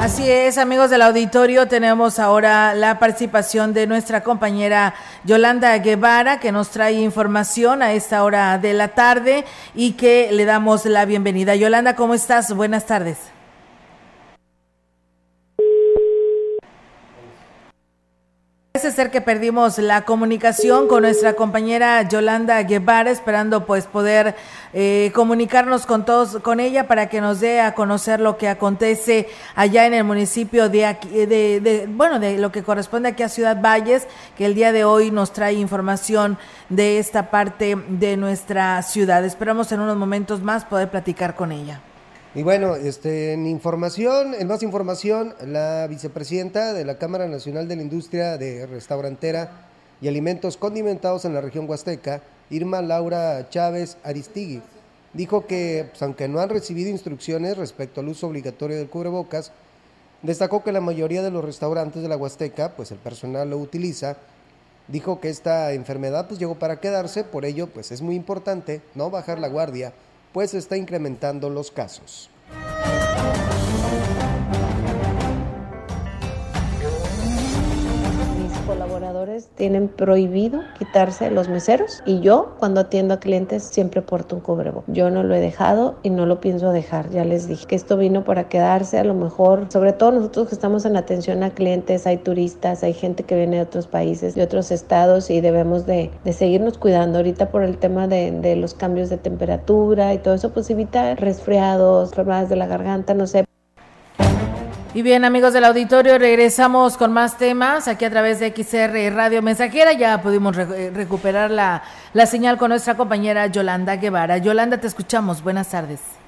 [0.00, 6.50] Así es, amigos del auditorio, tenemos ahora la participación de nuestra compañera Yolanda Guevara, que
[6.50, 9.44] nos trae información a esta hora de la tarde
[9.76, 11.54] y que le damos la bienvenida.
[11.54, 12.52] Yolanda, ¿cómo estás?
[12.52, 13.18] Buenas tardes.
[18.82, 24.34] Parece ser que perdimos la comunicación con nuestra compañera Yolanda Guevara, esperando pues poder
[24.72, 29.28] eh, comunicarnos con todos, con ella para que nos dé a conocer lo que acontece
[29.54, 33.28] allá en el municipio de, aquí, de, de, bueno, de lo que corresponde aquí a
[33.28, 36.36] Ciudad Valles, que el día de hoy nos trae información
[36.68, 39.24] de esta parte de nuestra ciudad.
[39.24, 41.82] Esperamos en unos momentos más poder platicar con ella.
[42.34, 47.76] Y bueno, este, en información, en más información, la vicepresidenta de la Cámara Nacional de
[47.76, 49.68] la Industria de Restaurantera
[50.00, 54.62] y Alimentos Condimentados en la región Huasteca, Irma Laura Chávez Aristigui,
[55.12, 59.52] dijo que, pues, aunque no han recibido instrucciones respecto al uso obligatorio del cubrebocas,
[60.22, 64.16] destacó que la mayoría de los restaurantes de la Huasteca, pues el personal lo utiliza.
[64.88, 69.10] Dijo que esta enfermedad pues llegó para quedarse, por ello pues es muy importante no
[69.10, 69.92] bajar la guardia
[70.32, 72.30] pues está incrementando los casos.
[79.12, 84.40] Colaboradores tienen prohibido quitarse los meseros y yo cuando atiendo a clientes siempre porto un
[84.40, 84.84] cubreboc.
[84.86, 87.10] Yo no lo he dejado y no lo pienso dejar.
[87.10, 90.54] Ya les dije que esto vino para quedarse, a lo mejor, sobre todo nosotros que
[90.54, 94.42] estamos en atención a clientes, hay turistas, hay gente que viene de otros países, de
[94.42, 98.72] otros estados y debemos de, de seguirnos cuidando ahorita por el tema de, de los
[98.72, 103.44] cambios de temperatura y todo eso, pues evitar resfriados, enfermedades de la garganta, no sé.
[104.94, 109.40] Y bien, amigos del auditorio, regresamos con más temas aquí a través de XR Radio
[109.40, 109.94] Mensajera.
[109.94, 111.82] Ya pudimos re recuperar la,
[112.12, 114.36] la, señal con nuestra compañera Yolanda Guevara.
[114.36, 115.42] Yolanda, te escuchamos.
[115.42, 116.20] Buenas tardes.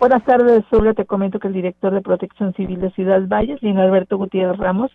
[0.00, 3.82] Buenas tardes, solo te comento que el director de Protección Civil de Ciudad Valles, Lino
[3.82, 4.90] Alberto Gutiérrez Ramos,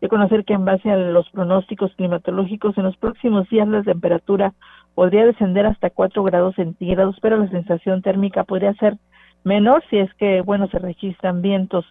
[0.00, 4.54] de conocer que en base a los pronósticos climatológicos en los próximos días la temperatura
[4.94, 8.96] podría descender hasta 4 grados centígrados, pero la sensación térmica podría ser
[9.42, 11.84] menor si es que, bueno, se registran vientos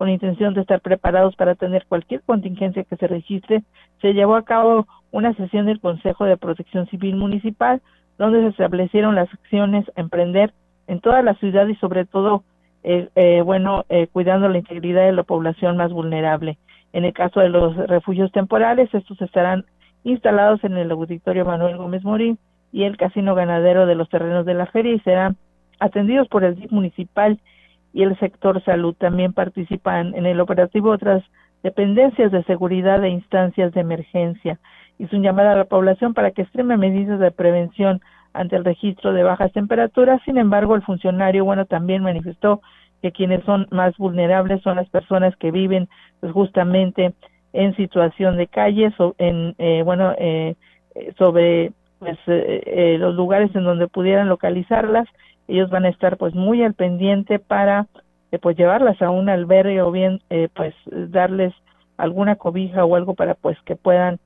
[0.00, 3.64] con intención de estar preparados para tener cualquier contingencia que se registre,
[4.00, 7.82] se llevó a cabo una sesión del Consejo de Protección Civil Municipal,
[8.16, 10.54] donde se establecieron las acciones a emprender
[10.86, 12.44] en toda la ciudad y sobre todo,
[12.82, 16.56] eh, eh, bueno, eh, cuidando la integridad de la población más vulnerable.
[16.94, 19.66] En el caso de los refugios temporales, estos estarán
[20.04, 22.38] instalados en el auditorio Manuel Gómez Morín
[22.72, 25.36] y el casino ganadero de los terrenos de la feria y serán
[25.78, 27.38] atendidos por el DIF municipal
[27.92, 28.94] y el sector salud.
[28.98, 31.22] También participan en el operativo otras
[31.62, 34.58] dependencias de seguridad e instancias de emergencia.
[34.98, 38.00] Hizo un llamado a la población para que extreme medidas de prevención
[38.32, 40.20] ante el registro de bajas temperaturas.
[40.24, 42.60] Sin embargo, el funcionario, bueno, también manifestó
[43.02, 45.88] que quienes son más vulnerables son las personas que viven
[46.20, 47.14] pues, justamente
[47.52, 50.54] en situación de calle, en, eh, bueno, eh,
[51.18, 55.08] sobre pues, eh, los lugares en donde pudieran localizarlas.
[55.50, 57.86] Ellos van a estar pues muy al pendiente para
[58.40, 60.20] pues llevarlas a un albergue o bien
[60.54, 61.52] pues darles
[61.96, 64.20] alguna cobija o algo para pues que puedan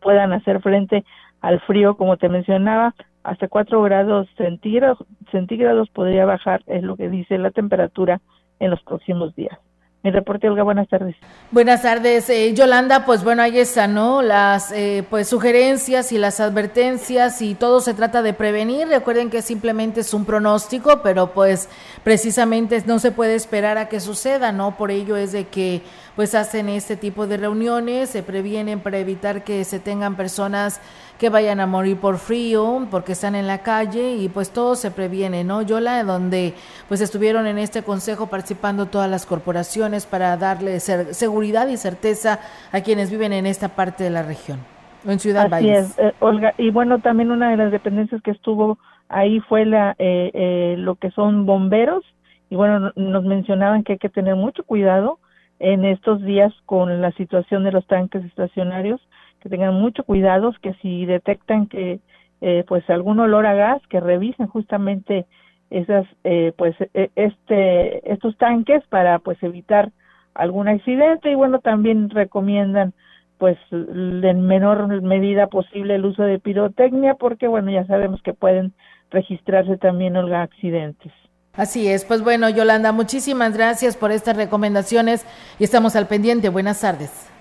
[0.00, 1.04] puedan hacer frente
[1.40, 4.98] al frío como te mencionaba hasta 4 grados centígrados,
[5.32, 8.20] centígrados podría bajar, es lo que dice la temperatura
[8.60, 9.58] en los próximos días.
[10.02, 11.16] Mi reporte, Olga, buenas tardes.
[11.50, 13.04] Buenas tardes, eh, Yolanda.
[13.04, 14.22] Pues bueno, ahí están, ¿no?
[14.22, 18.86] Las eh, pues sugerencias y las advertencias y todo se trata de prevenir.
[18.86, 21.68] Recuerden que simplemente es un pronóstico, pero pues
[22.04, 24.76] precisamente no se puede esperar a que suceda, ¿no?
[24.76, 25.82] Por ello es de que
[26.14, 30.80] pues hacen este tipo de reuniones, se previenen para evitar que se tengan personas
[31.18, 34.90] que vayan a morir por frío, porque están en la calle y pues todo se
[34.90, 35.62] previene, ¿no?
[35.62, 36.54] Yola, donde
[36.88, 42.40] pues estuvieron en este consejo participando todas las corporaciones para darle seguridad y certeza
[42.72, 44.58] a quienes viven en esta parte de la región,
[45.06, 48.78] en Ciudad Así Es, eh, Olga, y bueno, también una de las dependencias que estuvo
[49.08, 52.04] ahí fue la eh, eh, lo que son bomberos
[52.50, 55.18] y bueno, nos mencionaban que hay que tener mucho cuidado
[55.58, 59.00] en estos días con la situación de los tanques estacionarios,
[59.46, 62.00] que tengan mucho cuidado, que si detectan que
[62.40, 65.26] eh, pues algún olor a gas, que revisen justamente
[65.70, 69.90] esas eh, pues e, este estos tanques para pues evitar
[70.34, 72.92] algún accidente y bueno también recomiendan
[73.38, 78.72] pues en menor medida posible el uso de pirotecnia porque bueno ya sabemos que pueden
[79.10, 81.12] registrarse también olga accidentes.
[81.54, 85.24] Así es, pues bueno, Yolanda, muchísimas gracias por estas recomendaciones
[85.58, 86.50] y estamos al pendiente.
[86.50, 87.35] Buenas tardes.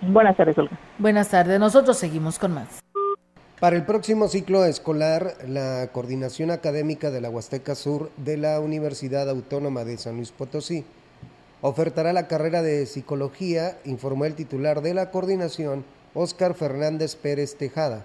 [0.00, 0.78] Buenas tardes, Olga.
[0.98, 2.80] Buenas tardes, nosotros seguimos con más.
[3.60, 9.28] Para el próximo ciclo escolar, la Coordinación Académica de la Huasteca Sur de la Universidad
[9.28, 10.84] Autónoma de San Luis Potosí
[11.60, 15.84] ofertará la carrera de psicología, informó el titular de la coordinación,
[16.14, 18.04] Óscar Fernández Pérez Tejada.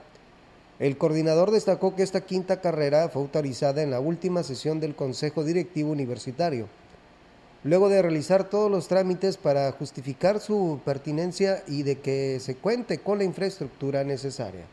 [0.80, 5.44] El coordinador destacó que esta quinta carrera fue autorizada en la última sesión del Consejo
[5.44, 6.68] Directivo Universitario,
[7.64, 13.00] luego de realizar todos los trámites para justificar su pertinencia y de que se cuente
[13.00, 14.66] con la infraestructura necesaria.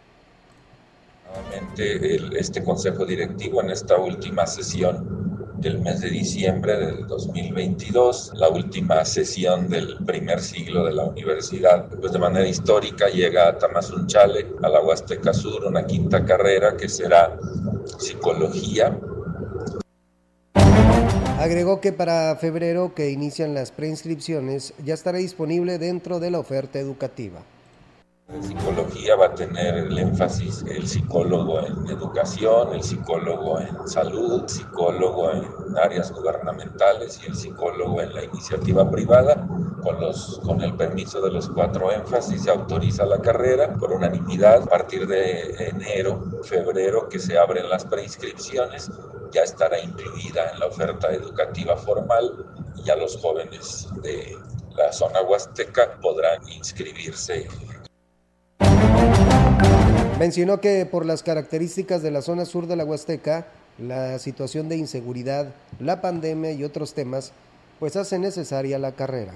[1.33, 5.21] Nuevamente este Consejo Directivo en esta última sesión
[5.61, 11.87] del mes de diciembre del 2022, la última sesión del primer siglo de la universidad.
[12.01, 16.89] Pues de manera histórica llega a Tamazunchale, a la Huasteca Sur, una quinta carrera que
[16.89, 17.39] será
[17.99, 18.99] psicología.
[21.41, 26.79] Agregó que para febrero que inician las preinscripciones ya estará disponible dentro de la oferta
[26.79, 27.41] educativa.
[28.41, 34.49] Psicología va a tener el énfasis el psicólogo en educación, el psicólogo en salud, el
[34.49, 35.45] psicólogo en
[35.77, 39.47] áreas gubernamentales y el psicólogo en la iniciativa privada.
[39.83, 44.63] Con, los, con el permiso de los cuatro énfasis se autoriza la carrera por unanimidad
[44.63, 48.91] a partir de enero, febrero que se abren las preinscripciones
[49.33, 52.45] ya estará incluida en la oferta educativa formal
[52.77, 54.37] y ya los jóvenes de
[54.77, 57.49] la zona huasteca podrán inscribirse
[60.21, 63.47] Mencionó que por las características de la zona sur de la Huasteca,
[63.79, 67.33] la situación de inseguridad, la pandemia y otros temas,
[67.79, 69.33] pues hace necesaria la carrera.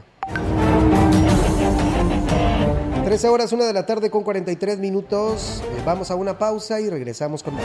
[3.03, 5.63] 13 horas, una de la tarde con 43 minutos.
[5.63, 7.65] Eh, vamos a una pausa y regresamos con más.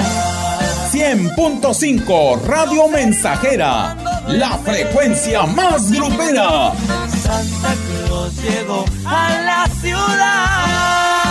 [1.11, 3.97] 100.5 Radio Mensajera,
[4.29, 6.71] la frecuencia más grupera.
[7.21, 7.73] Santa
[8.05, 11.30] Claus llegó a la ciudad.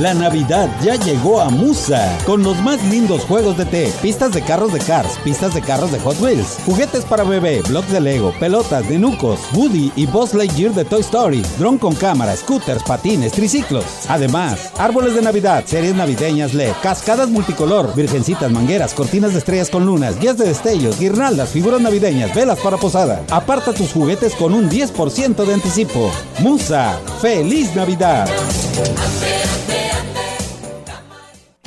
[0.00, 4.42] La Navidad ya llegó a Musa con los más lindos juegos de té, pistas de
[4.42, 8.34] carros de Cars, pistas de carros de Hot Wheels, juguetes para bebé, blocks de Lego,
[8.38, 13.32] pelotas de Nucos, Woody y Buzz Lightyear de Toy Story, dron con cámara, scooters, patines,
[13.32, 13.86] triciclos.
[14.10, 19.86] Además, árboles de Navidad, series navideñas LED, cascadas multicolor, virgencitas, mangueras, cortinas de estrellas con
[19.86, 23.24] lunas, guías de destellos, guirnaldas, figuras navideñas, velas para posada.
[23.30, 26.10] Aparta tus juguetes con un 10% de anticipo.
[26.40, 28.28] Musa, feliz Navidad.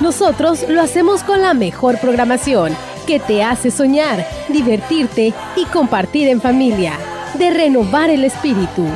[0.00, 2.74] Nosotros lo hacemos con la mejor programación
[3.06, 6.94] que te hace soñar, divertirte y compartir en familia,
[7.34, 8.86] de renovar el espíritu.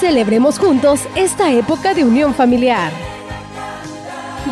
[0.00, 2.92] Celebremos juntos esta época de unión familiar.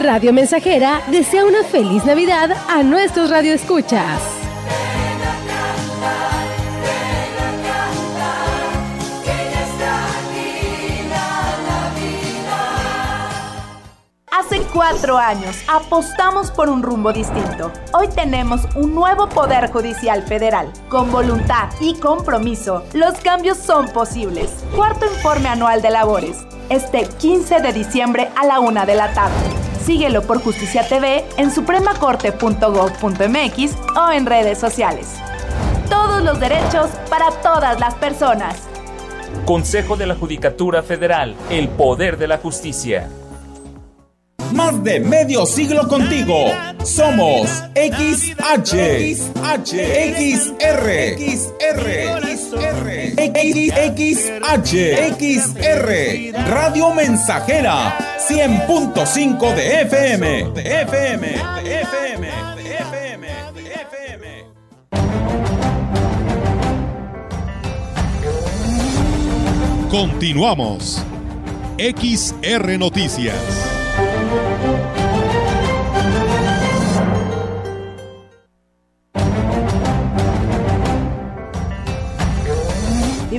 [0.01, 4.40] Radio Mensajera desea una feliz Navidad a nuestros radioescuchas.
[14.73, 17.71] Cuatro años apostamos por un rumbo distinto.
[17.93, 20.73] Hoy tenemos un nuevo Poder Judicial Federal.
[20.89, 24.51] Con voluntad y compromiso, los cambios son posibles.
[24.75, 26.39] Cuarto informe anual de labores.
[26.69, 29.35] Este 15 de diciembre a la una de la tarde.
[29.85, 35.09] Síguelo por Justicia TV en supremacorte.gov.mx o en redes sociales.
[35.89, 38.57] Todos los derechos para todas las personas.
[39.45, 41.35] Consejo de la Judicatura Federal.
[41.51, 43.09] El poder de la justicia.
[44.53, 46.47] Más de medio siglo contigo.
[46.85, 48.75] Somos XH,
[49.15, 49.73] XH,
[50.17, 52.21] XR, XR,
[53.97, 54.73] XH,
[55.19, 57.97] XR, Radio Mensajera,
[58.29, 61.27] 100.5 de FM, de FM,
[61.63, 64.45] de FM, de FM, de FM.
[69.91, 71.05] Continuamos.
[71.79, 73.70] XR Noticias.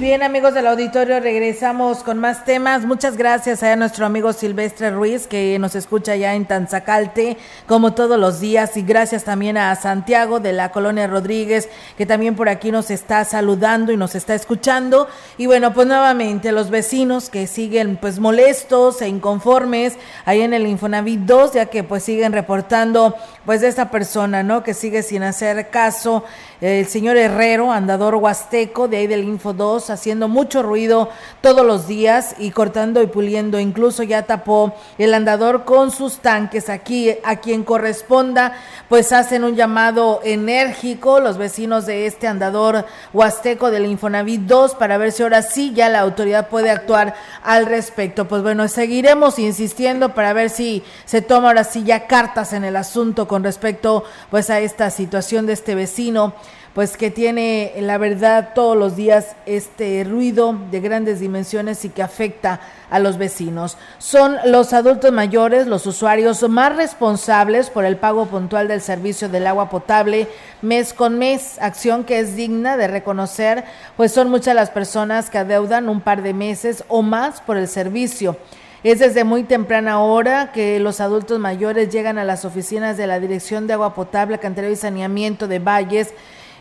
[0.02, 2.86] Bien, amigos del auditorio, regresamos con más temas.
[2.86, 7.38] Muchas gracias a nuestro amigo Silvestre Ruiz, que nos escucha ya en Tanzacalte,
[7.68, 8.76] como todos los días.
[8.78, 13.24] Y gracias también a Santiago de la Colonia Rodríguez, que también por aquí nos está
[13.26, 15.08] saludando y nos está escuchando.
[15.38, 20.66] Y bueno, pues nuevamente los vecinos que siguen pues molestos e inconformes ahí en el
[20.66, 24.64] Infonavit 2, ya que pues siguen reportando pues de esta persona, ¿no?
[24.64, 26.24] Que sigue sin hacer caso
[26.62, 31.10] el señor Herrero, andador huasteco de ahí del Info 2, haciendo mucho ruido
[31.42, 33.60] todos los días y cortando y puliendo.
[33.60, 36.70] Incluso ya tapó el andador con sus tanques.
[36.70, 38.54] Aquí, a quien corresponda,
[38.90, 45.00] pues hacen un llamado enérgico los vecinos de este andador huasteco del Infonavit 2 para
[45.00, 48.28] ver si ahora sí ya la autoridad puede actuar al respecto.
[48.28, 52.76] Pues bueno, seguiremos insistiendo para ver si se toma ahora sí ya cartas en el
[52.76, 56.36] asunto con respecto pues a esta situación de este vecino
[56.74, 62.02] pues que tiene la verdad todos los días este ruido de grandes dimensiones y que
[62.02, 63.78] afecta a los vecinos.
[63.98, 69.48] Son los adultos mayores los usuarios más responsables por el pago puntual del servicio del
[69.48, 70.28] agua potable
[70.62, 73.66] mes con mes, acción que es digna de reconocer,
[73.98, 77.68] pues son muchas las personas que adeudan un par de meses o más por el
[77.68, 78.38] servicio.
[78.84, 83.20] Es desde muy temprana hora que los adultos mayores llegan a las oficinas de la
[83.20, 86.14] Dirección de Agua Potable, Cantereo y Saneamiento de Valles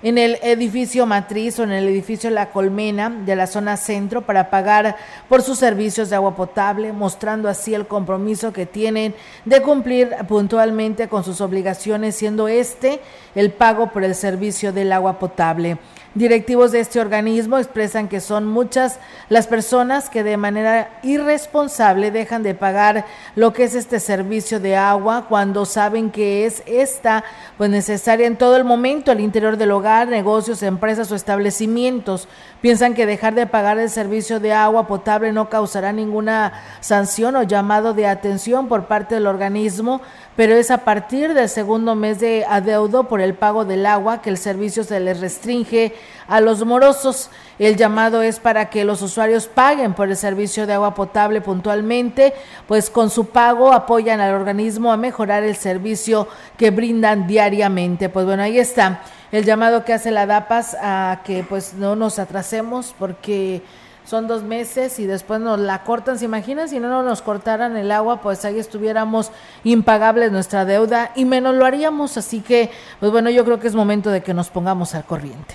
[0.02, 4.50] en el edificio matriz o en el edificio La Colmena de la zona centro para
[4.50, 4.96] pagar
[5.28, 11.08] por sus servicios de agua potable, mostrando así el compromiso que tienen de cumplir puntualmente
[11.08, 13.00] con sus obligaciones, siendo este
[13.34, 15.78] el pago por el servicio del agua potable.
[16.12, 18.98] Directivos de este organismo expresan que son muchas
[19.28, 23.04] las personas que de manera irresponsable dejan de pagar
[23.36, 27.22] lo que es este servicio de agua cuando saben que es esta
[27.56, 32.26] pues necesaria en todo el momento al interior del hogar, negocios, empresas o establecimientos.
[32.60, 37.44] Piensan que dejar de pagar el servicio de agua potable no causará ninguna sanción o
[37.44, 40.00] llamado de atención por parte del organismo,
[40.36, 44.30] pero es a partir del segundo mes de adeudo por el pago del agua que
[44.30, 45.94] el servicio se les restringe
[46.28, 47.30] a los morosos.
[47.58, 52.32] El llamado es para que los usuarios paguen por el servicio de agua potable puntualmente,
[52.66, 58.08] pues con su pago apoyan al organismo a mejorar el servicio que brindan diariamente.
[58.08, 59.02] Pues bueno, ahí está
[59.32, 63.62] el llamado que hace la DAPAS a que pues no nos atrasemos porque
[64.10, 66.18] son dos meses y después nos la cortan.
[66.18, 68.20] ¿Se imaginan si no nos cortaran el agua?
[68.20, 69.30] Pues ahí estuviéramos
[69.62, 72.16] impagables nuestra deuda y menos lo haríamos.
[72.16, 75.54] Así que, pues bueno, yo creo que es momento de que nos pongamos al corriente.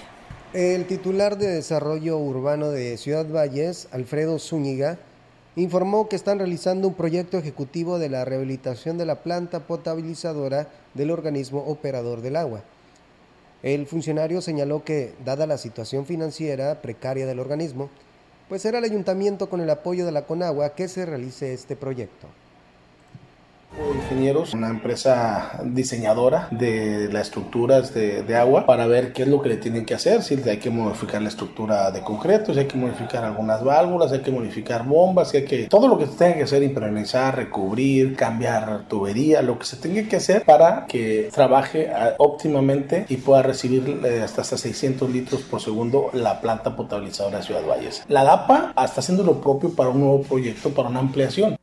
[0.54, 5.00] El titular de Desarrollo Urbano de Ciudad Valles, Alfredo Zúñiga,
[5.58, 11.12] informó que están realizando un proyecto ejecutivo de la rehabilitación de la planta potabilizadora del
[11.12, 12.62] organismo operador del agua.
[13.64, 17.90] El funcionario señaló que, dada la situación financiera precaria del organismo,
[18.50, 22.28] pues será el ayuntamiento con el apoyo de la Conagua que se realice este proyecto.
[23.96, 29.42] Ingenieros, una empresa diseñadora de las estructuras de, de, agua para ver qué es lo
[29.42, 32.68] que le tienen que hacer, si hay que modificar la estructura de concreto, si hay
[32.68, 36.08] que modificar algunas válvulas, si hay que modificar bombas, si hay que todo lo que
[36.08, 40.86] se tenga que hacer, impermeabilizar, recubrir, cambiar tubería, lo que se tenga que hacer para
[40.88, 46.42] que trabaje ah, óptimamente y pueda recibir eh, hasta, hasta 600 litros por segundo la
[46.42, 48.04] planta potabilizadora de Ciudad Valles.
[48.08, 51.58] La DAPA está haciendo lo propio para un nuevo proyecto, para una ampliación.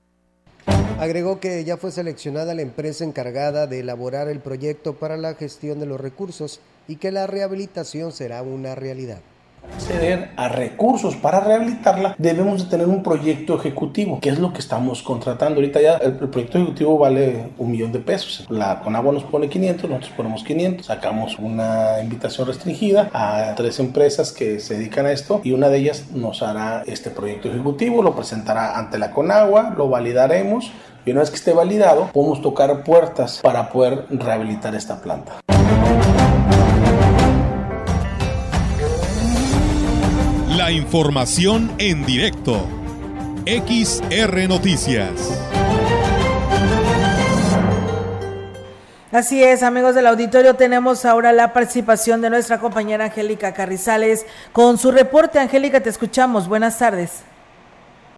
[1.03, 5.81] Agregó que ya fue seleccionada la empresa encargada de elaborar el proyecto para la gestión
[5.81, 9.19] de los recursos y que la rehabilitación será una realidad
[9.75, 14.61] acceder a recursos para rehabilitarla, debemos de tener un proyecto ejecutivo, que es lo que
[14.61, 15.57] estamos contratando.
[15.57, 18.47] Ahorita ya el, el proyecto ejecutivo vale un millón de pesos.
[18.49, 20.87] La Conagua nos pone 500, nosotros ponemos 500.
[20.87, 25.79] Sacamos una invitación restringida a tres empresas que se dedican a esto y una de
[25.79, 30.73] ellas nos hará este proyecto ejecutivo, lo presentará ante la Conagua, lo validaremos
[31.05, 35.33] y una vez que esté validado, podemos tocar puertas para poder rehabilitar esta planta.
[40.73, 42.55] La información en directo.
[43.45, 45.39] XR Noticias.
[49.13, 54.79] Así es, amigos del auditorio, tenemos ahora la participación de nuestra compañera Angélica Carrizales con
[54.79, 55.39] su reporte.
[55.39, 56.49] Angélica, te escuchamos.
[56.49, 57.23] Buenas tardes.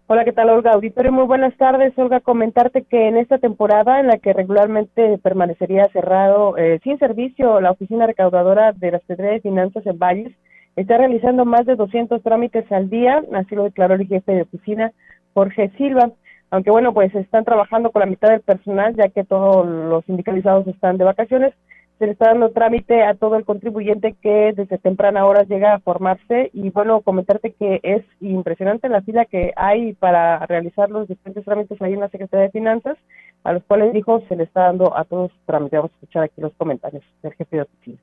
[0.07, 0.71] Hola, ¿qué tal, Olga?
[0.71, 1.91] Auditorio, muy buenas tardes.
[1.97, 7.59] Olga, comentarte que en esta temporada en la que regularmente permanecería cerrado eh, sin servicio
[7.59, 10.31] la oficina recaudadora de la Secretaría de Finanzas en Valles,
[10.75, 14.91] está realizando más de 200 trámites al día, así lo declaró el jefe de oficina,
[15.33, 16.11] Jorge Silva.
[16.51, 20.67] Aunque bueno, pues están trabajando con la mitad del personal, ya que todos los sindicalizados
[20.67, 21.53] están de vacaciones,
[21.97, 25.79] se le está dando trámite a todo el contribuyente que desde temprana hora llega a
[25.79, 31.45] formarse y bueno, comentarte que es impresionante la fila que hay para realizar los diferentes
[31.45, 32.97] trámites ahí en la Secretaría de Finanzas,
[33.45, 35.77] a los cuales dijo se le está dando a todos trámites.
[35.77, 37.97] Vamos a escuchar aquí los comentarios del jefe de oficina.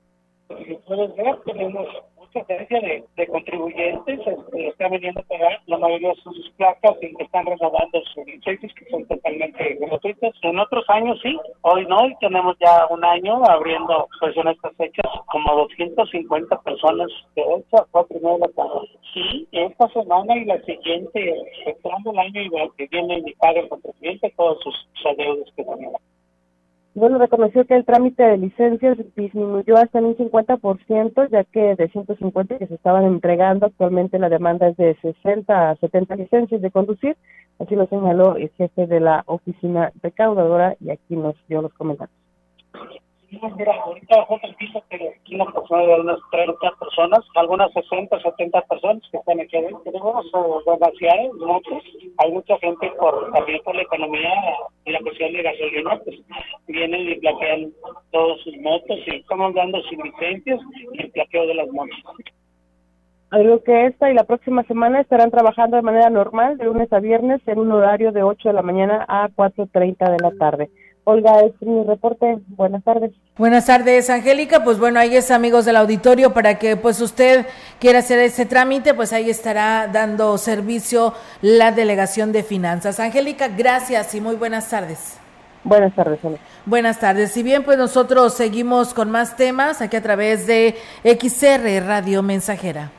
[1.45, 1.87] Tenemos
[2.33, 7.23] presencia de, de contribuyentes este, están veniendo a pagar la mayoría de sus placas y
[7.23, 10.35] están renovando sus licencias que son totalmente gratuitas.
[10.43, 14.75] En otros años sí, hoy no, y tenemos ya un año abriendo pues en estas
[14.77, 18.89] fechas como 250 personas de 8 a 4 y de la tarde.
[19.15, 21.35] Sí, esta semana y la siguiente,
[21.67, 25.65] entrando el año igual que viene y paga el contribuyente todos sus, sus adeudos que
[25.65, 25.91] tenía.
[26.95, 31.89] Bueno, reconoció que el trámite de licencias disminuyó hasta en un 50%, ya que de
[31.89, 36.71] 150 que se estaban entregando, actualmente la demanda es de 60 a 70 licencias de
[36.71, 37.17] conducir.
[37.59, 42.15] Así lo señaló el jefe de la oficina recaudadora y aquí nos dio los comentarios.
[43.33, 44.27] Mira, ahorita
[44.59, 49.41] piso que aquí una persona de unas 30 personas, algunas 60, 70 personas que están
[49.41, 49.81] aquí adentro.
[49.85, 50.27] Tenemos
[50.67, 51.83] demasiadas motos.
[52.19, 54.35] Hay mucha gente por también por la economía
[54.85, 56.21] y la cuestión de gasolina, pues
[56.69, 57.73] vienen y plaquean
[58.11, 60.61] todas sus motos y estamos dando sus licencias
[60.93, 61.97] y el plaqueo de las motos.
[63.31, 67.01] Algo que esta y la próxima semana estarán trabajando de manera normal, de lunes a
[67.01, 70.69] viernes, en un horario de 8 de la mañana a 4.30 de la tarde.
[71.05, 72.39] Olga, es mi reporte.
[72.49, 73.13] Buenas tardes.
[73.37, 74.63] Buenas tardes, Angélica.
[74.63, 77.47] Pues bueno, ahí es amigos del auditorio para que pues usted
[77.81, 83.01] quiera hacer ese trámite, pues ahí estará dando servicio la Delegación de Finanzas.
[83.01, 85.17] Angélica, gracias y muy buenas tardes.
[85.65, 86.39] Buenas tardes, Olga.
[86.67, 87.33] Buenas tardes.
[87.33, 92.93] Si bien pues nosotros seguimos con más temas aquí a través de XR Radio Mensajera.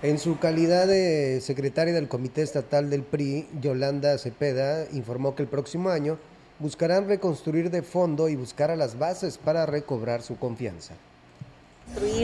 [0.00, 5.48] En su calidad de secretaria del Comité Estatal del PRI, Yolanda Cepeda informó que el
[5.48, 6.18] próximo año
[6.58, 10.94] buscarán reconstruir de fondo y buscar a las bases para recobrar su confianza.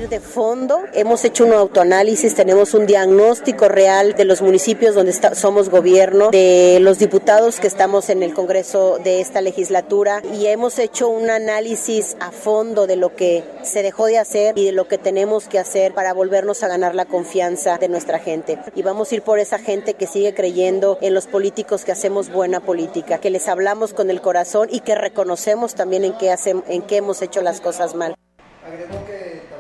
[0.08, 0.80] De fondo.
[0.92, 6.78] Hemos hecho un autoanálisis, tenemos un diagnóstico real de los municipios donde somos gobierno, de
[6.80, 12.16] los diputados que estamos en el Congreso de esta legislatura y hemos hecho un análisis
[12.20, 15.58] a fondo de lo que se dejó de hacer y de lo que tenemos que
[15.58, 18.58] hacer para volvernos a ganar la confianza de nuestra gente.
[18.74, 22.30] Y vamos a ir por esa gente que sigue creyendo en los políticos que hacemos
[22.30, 26.64] buena política, que les hablamos con el corazón y que reconocemos también en qué, hacemos,
[26.68, 28.14] en qué hemos hecho las cosas mal.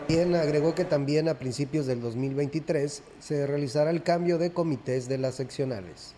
[0.06, 5.16] También agregó que también a principios del 2023 se realizará el cambio de comités de
[5.16, 6.14] las seccionales.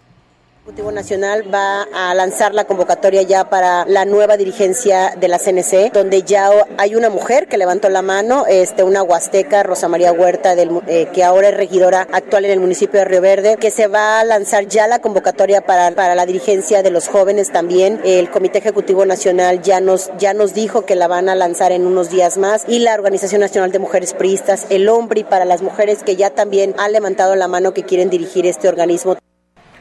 [0.66, 5.92] Ejecutivo Nacional va a lanzar la convocatoria ya para la nueva dirigencia de la CNC,
[5.92, 10.54] donde ya hay una mujer que levantó la mano, este, una huasteca, Rosa María Huerta,
[10.54, 14.18] eh, que ahora es regidora actual en el municipio de Río Verde, que se va
[14.18, 18.00] a lanzar ya la convocatoria para, para la dirigencia de los jóvenes también.
[18.02, 21.86] El Comité Ejecutivo Nacional ya nos, ya nos dijo que la van a lanzar en
[21.86, 26.02] unos días más y la Organización Nacional de Mujeres Priistas, el hombre para las mujeres
[26.02, 29.16] que ya también han levantado la mano que quieren dirigir este organismo.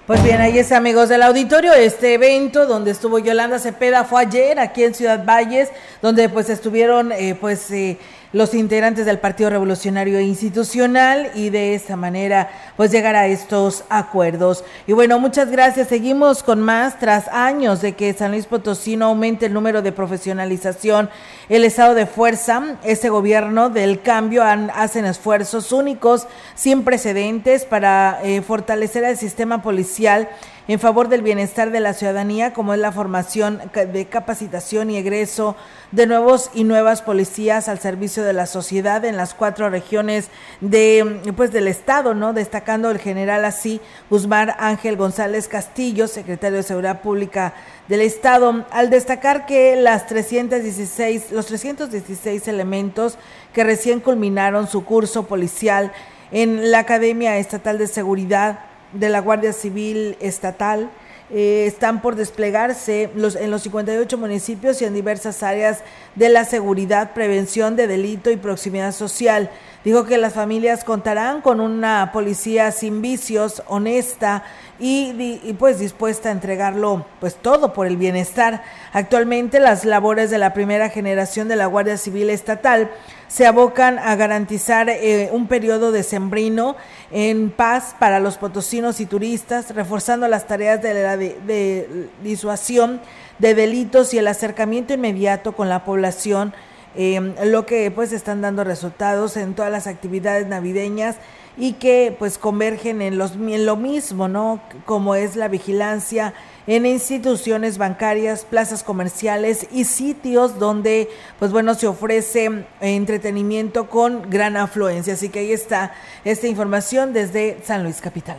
[0.07, 4.59] Pues bien, ahí está, amigos del auditorio, este evento donde estuvo Yolanda Cepeda fue ayer
[4.59, 7.97] aquí en Ciudad Valles, donde pues estuvieron eh, pues eh,
[8.35, 14.65] los integrantes del Partido Revolucionario Institucional y de esta manera pues llegar a estos acuerdos.
[14.87, 15.87] Y bueno, muchas gracias.
[15.87, 19.93] Seguimos con más tras años de que San Luis Potosí no aumente el número de
[19.93, 21.09] profesionalización,
[21.47, 28.41] el estado de fuerza, este gobierno del cambio hacen esfuerzos únicos, sin precedentes para eh,
[28.41, 30.27] fortalecer el sistema policial
[30.67, 35.55] en favor del bienestar de la ciudadanía, como es la formación de capacitación y egreso
[35.91, 40.29] de nuevos y nuevas policías al servicio de la sociedad en las cuatro regiones
[40.61, 42.33] de pues del estado, ¿no?
[42.33, 47.53] Destacando el general así Guzmán Ángel González Castillo, secretario de Seguridad Pública
[47.87, 53.19] del estado, al destacar que las 316 los 316 elementos
[53.53, 55.91] que recién culminaron su curso policial
[56.31, 58.59] en la Academia Estatal de Seguridad
[58.95, 60.89] de la Guardia Civil Estatal
[61.31, 65.79] eh, están por desplegarse los, en los 58 municipios y en diversas áreas
[66.13, 69.49] de la seguridad, prevención de delito y proximidad social.
[69.83, 74.43] Dijo que las familias contarán con una policía sin vicios, honesta
[74.79, 78.61] y, y, pues dispuesta a entregarlo pues todo por el bienestar.
[78.93, 82.91] Actualmente las labores de la primera generación de la Guardia Civil Estatal
[83.27, 86.75] se abocan a garantizar eh, un periodo de sembrino
[87.11, 93.01] en paz para los potosinos y turistas, reforzando las tareas de la de, disuasión
[93.39, 96.53] de delitos y el acercamiento inmediato con la población,
[96.95, 101.17] eh, lo que pues están dando resultados en todas las actividades navideñas
[101.57, 104.61] y que pues convergen en, los, en lo mismo, ¿no?
[104.85, 106.33] Como es la vigilancia
[106.67, 111.09] en instituciones bancarias, plazas comerciales y sitios donde,
[111.39, 115.13] pues bueno, se ofrece entretenimiento con gran afluencia.
[115.13, 115.93] Así que ahí está
[116.23, 118.37] esta información desde San Luis Capital.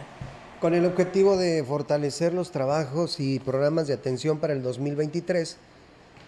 [0.60, 5.58] Con el objetivo de fortalecer los trabajos y programas de atención para el 2023,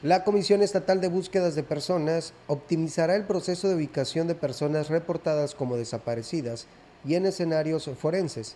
[0.03, 5.57] la Comisión Estatal de Búsquedas de Personas optimizará el proceso de ubicación de personas reportadas
[5.57, 6.67] como desaparecidas
[7.05, 8.55] y en escenarios forenses.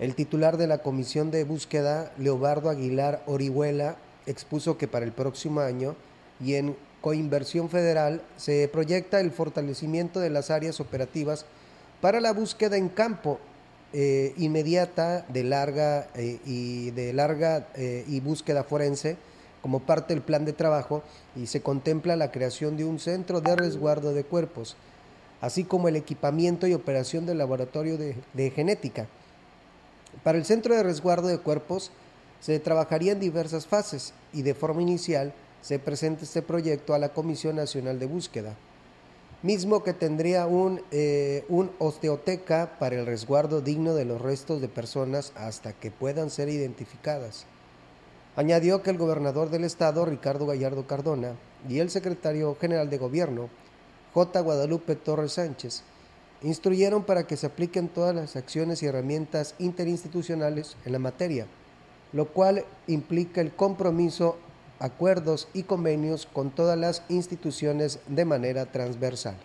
[0.00, 5.60] El titular de la Comisión de Búsqueda, Leobardo Aguilar Orihuela, expuso que para el próximo
[5.60, 5.94] año
[6.42, 11.44] y en coinversión federal se proyecta el fortalecimiento de las áreas operativas
[12.00, 13.40] para la búsqueda en campo
[13.92, 19.18] eh, inmediata de larga eh, y de larga eh, y búsqueda forense
[19.60, 21.02] como parte del plan de trabajo
[21.36, 24.76] y se contempla la creación de un centro de resguardo de cuerpos,
[25.42, 29.08] así como el equipamiento y operación del laboratorio de, genética.
[30.22, 31.90] Para el centro de resguardo de cuerpos
[32.40, 35.32] se trabajaría en diversas fases y de forma inicial
[35.62, 38.56] se presenta este proyecto a la Comisión Nacional de Búsqueda,
[39.42, 44.68] mismo que tendría un, eh, un osteoteca para el resguardo digno de los restos de
[44.68, 47.46] personas hasta que puedan ser identificadas.
[48.36, 51.34] Añadió que el gobernador del estado, Ricardo Gallardo Cardona,
[51.68, 53.50] y el secretario general de gobierno,
[54.14, 54.40] J.
[54.40, 55.82] Guadalupe Torres Sánchez,
[56.42, 61.46] instruyeron para que se apliquen todas las acciones y herramientas interinstitucionales en la materia,
[62.12, 64.36] lo cual implica el compromiso,
[64.78, 69.36] acuerdos y convenios con todas las instituciones de manera transversal.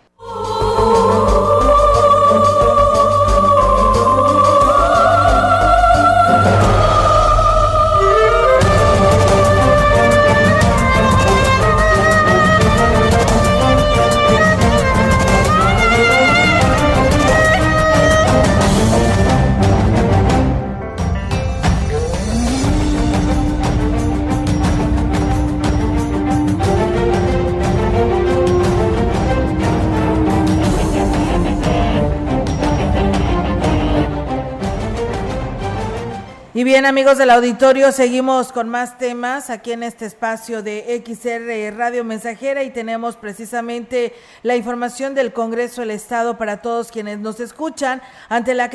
[36.86, 42.62] Amigos del auditorio, seguimos con más temas aquí en este espacio de XR Radio Mensajera
[42.62, 44.14] y tenemos precisamente
[44.44, 48.70] la información del Congreso del Estado para todos quienes nos escuchan ante, la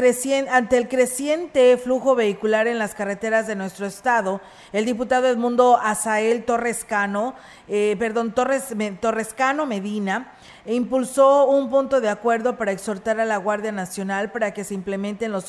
[0.49, 4.41] ante el creciente flujo vehicular en las carreteras de nuestro estado.
[4.73, 7.33] El diputado Edmundo Azael Torrescano,
[7.69, 10.33] eh, perdón, Torres, Torrescano Medina,
[10.65, 14.73] e impulsó un punto de acuerdo para exhortar a la Guardia Nacional para que se
[14.73, 15.45] implementen los,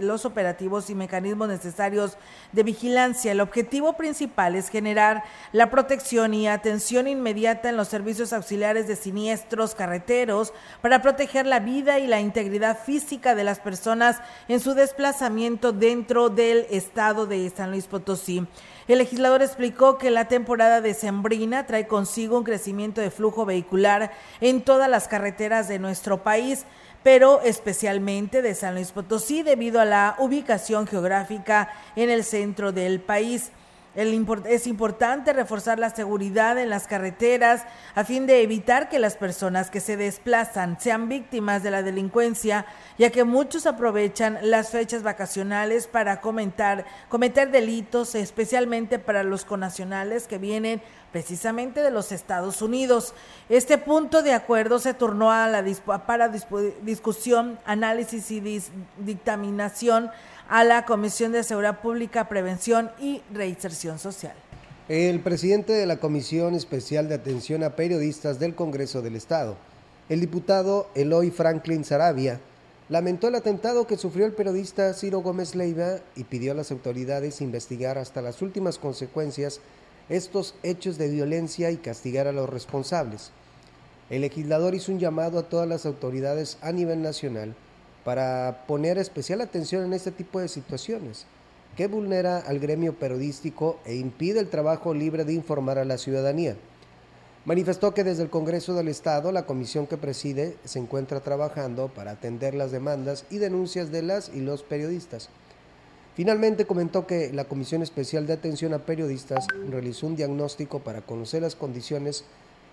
[0.00, 2.16] los operativos y mecanismos necesarios
[2.52, 3.32] de vigilancia.
[3.32, 8.96] El objetivo principal es generar la protección y atención inmediata en los servicios auxiliares de
[8.96, 10.52] siniestros carreteros
[10.82, 16.28] para proteger la vida y la integridad física de las personas en su desplazamiento dentro
[16.28, 18.46] del estado de San Luis Potosí.
[18.88, 24.10] El legislador explicó que la temporada de Sembrina trae consigo un crecimiento de flujo vehicular
[24.40, 26.64] en todas las carreteras de nuestro país,
[27.02, 33.00] pero especialmente de San Luis Potosí debido a la ubicación geográfica en el centro del
[33.00, 33.52] país
[33.94, 37.64] es importante reforzar la seguridad en las carreteras
[37.94, 42.66] a fin de evitar que las personas que se desplazan sean víctimas de la delincuencia,
[42.98, 50.28] ya que muchos aprovechan las fechas vacacionales para comentar, cometer delitos, especialmente para los conacionales
[50.28, 50.80] que vienen
[51.10, 53.14] precisamente de los Estados Unidos.
[53.48, 55.64] Este punto de acuerdo se turnó a la
[56.06, 58.62] para discusión, análisis y
[58.98, 60.10] dictaminación
[60.50, 64.34] a la Comisión de Seguridad Pública, Prevención y Reinserción Social.
[64.88, 69.56] El presidente de la Comisión Especial de Atención a Periodistas del Congreso del Estado,
[70.08, 72.40] el diputado Eloy Franklin Sarabia,
[72.88, 77.40] lamentó el atentado que sufrió el periodista Ciro Gómez Leiva y pidió a las autoridades
[77.40, 79.60] investigar hasta las últimas consecuencias
[80.08, 83.30] estos hechos de violencia y castigar a los responsables.
[84.10, 87.54] El legislador hizo un llamado a todas las autoridades a nivel nacional
[88.04, 91.26] para poner especial atención en este tipo de situaciones,
[91.76, 96.56] que vulnera al gremio periodístico e impide el trabajo libre de informar a la ciudadanía.
[97.44, 102.12] Manifestó que desde el Congreso del Estado, la comisión que preside se encuentra trabajando para
[102.12, 105.30] atender las demandas y denuncias de las y los periodistas.
[106.14, 111.40] Finalmente comentó que la Comisión Especial de Atención a Periodistas realizó un diagnóstico para conocer
[111.40, 112.24] las condiciones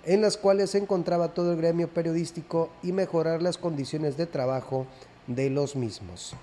[0.06, 4.88] en las cuales se encontraba todo el gremio periodístico y mejorar las condiciones de trabajo
[5.28, 6.36] de los mismos.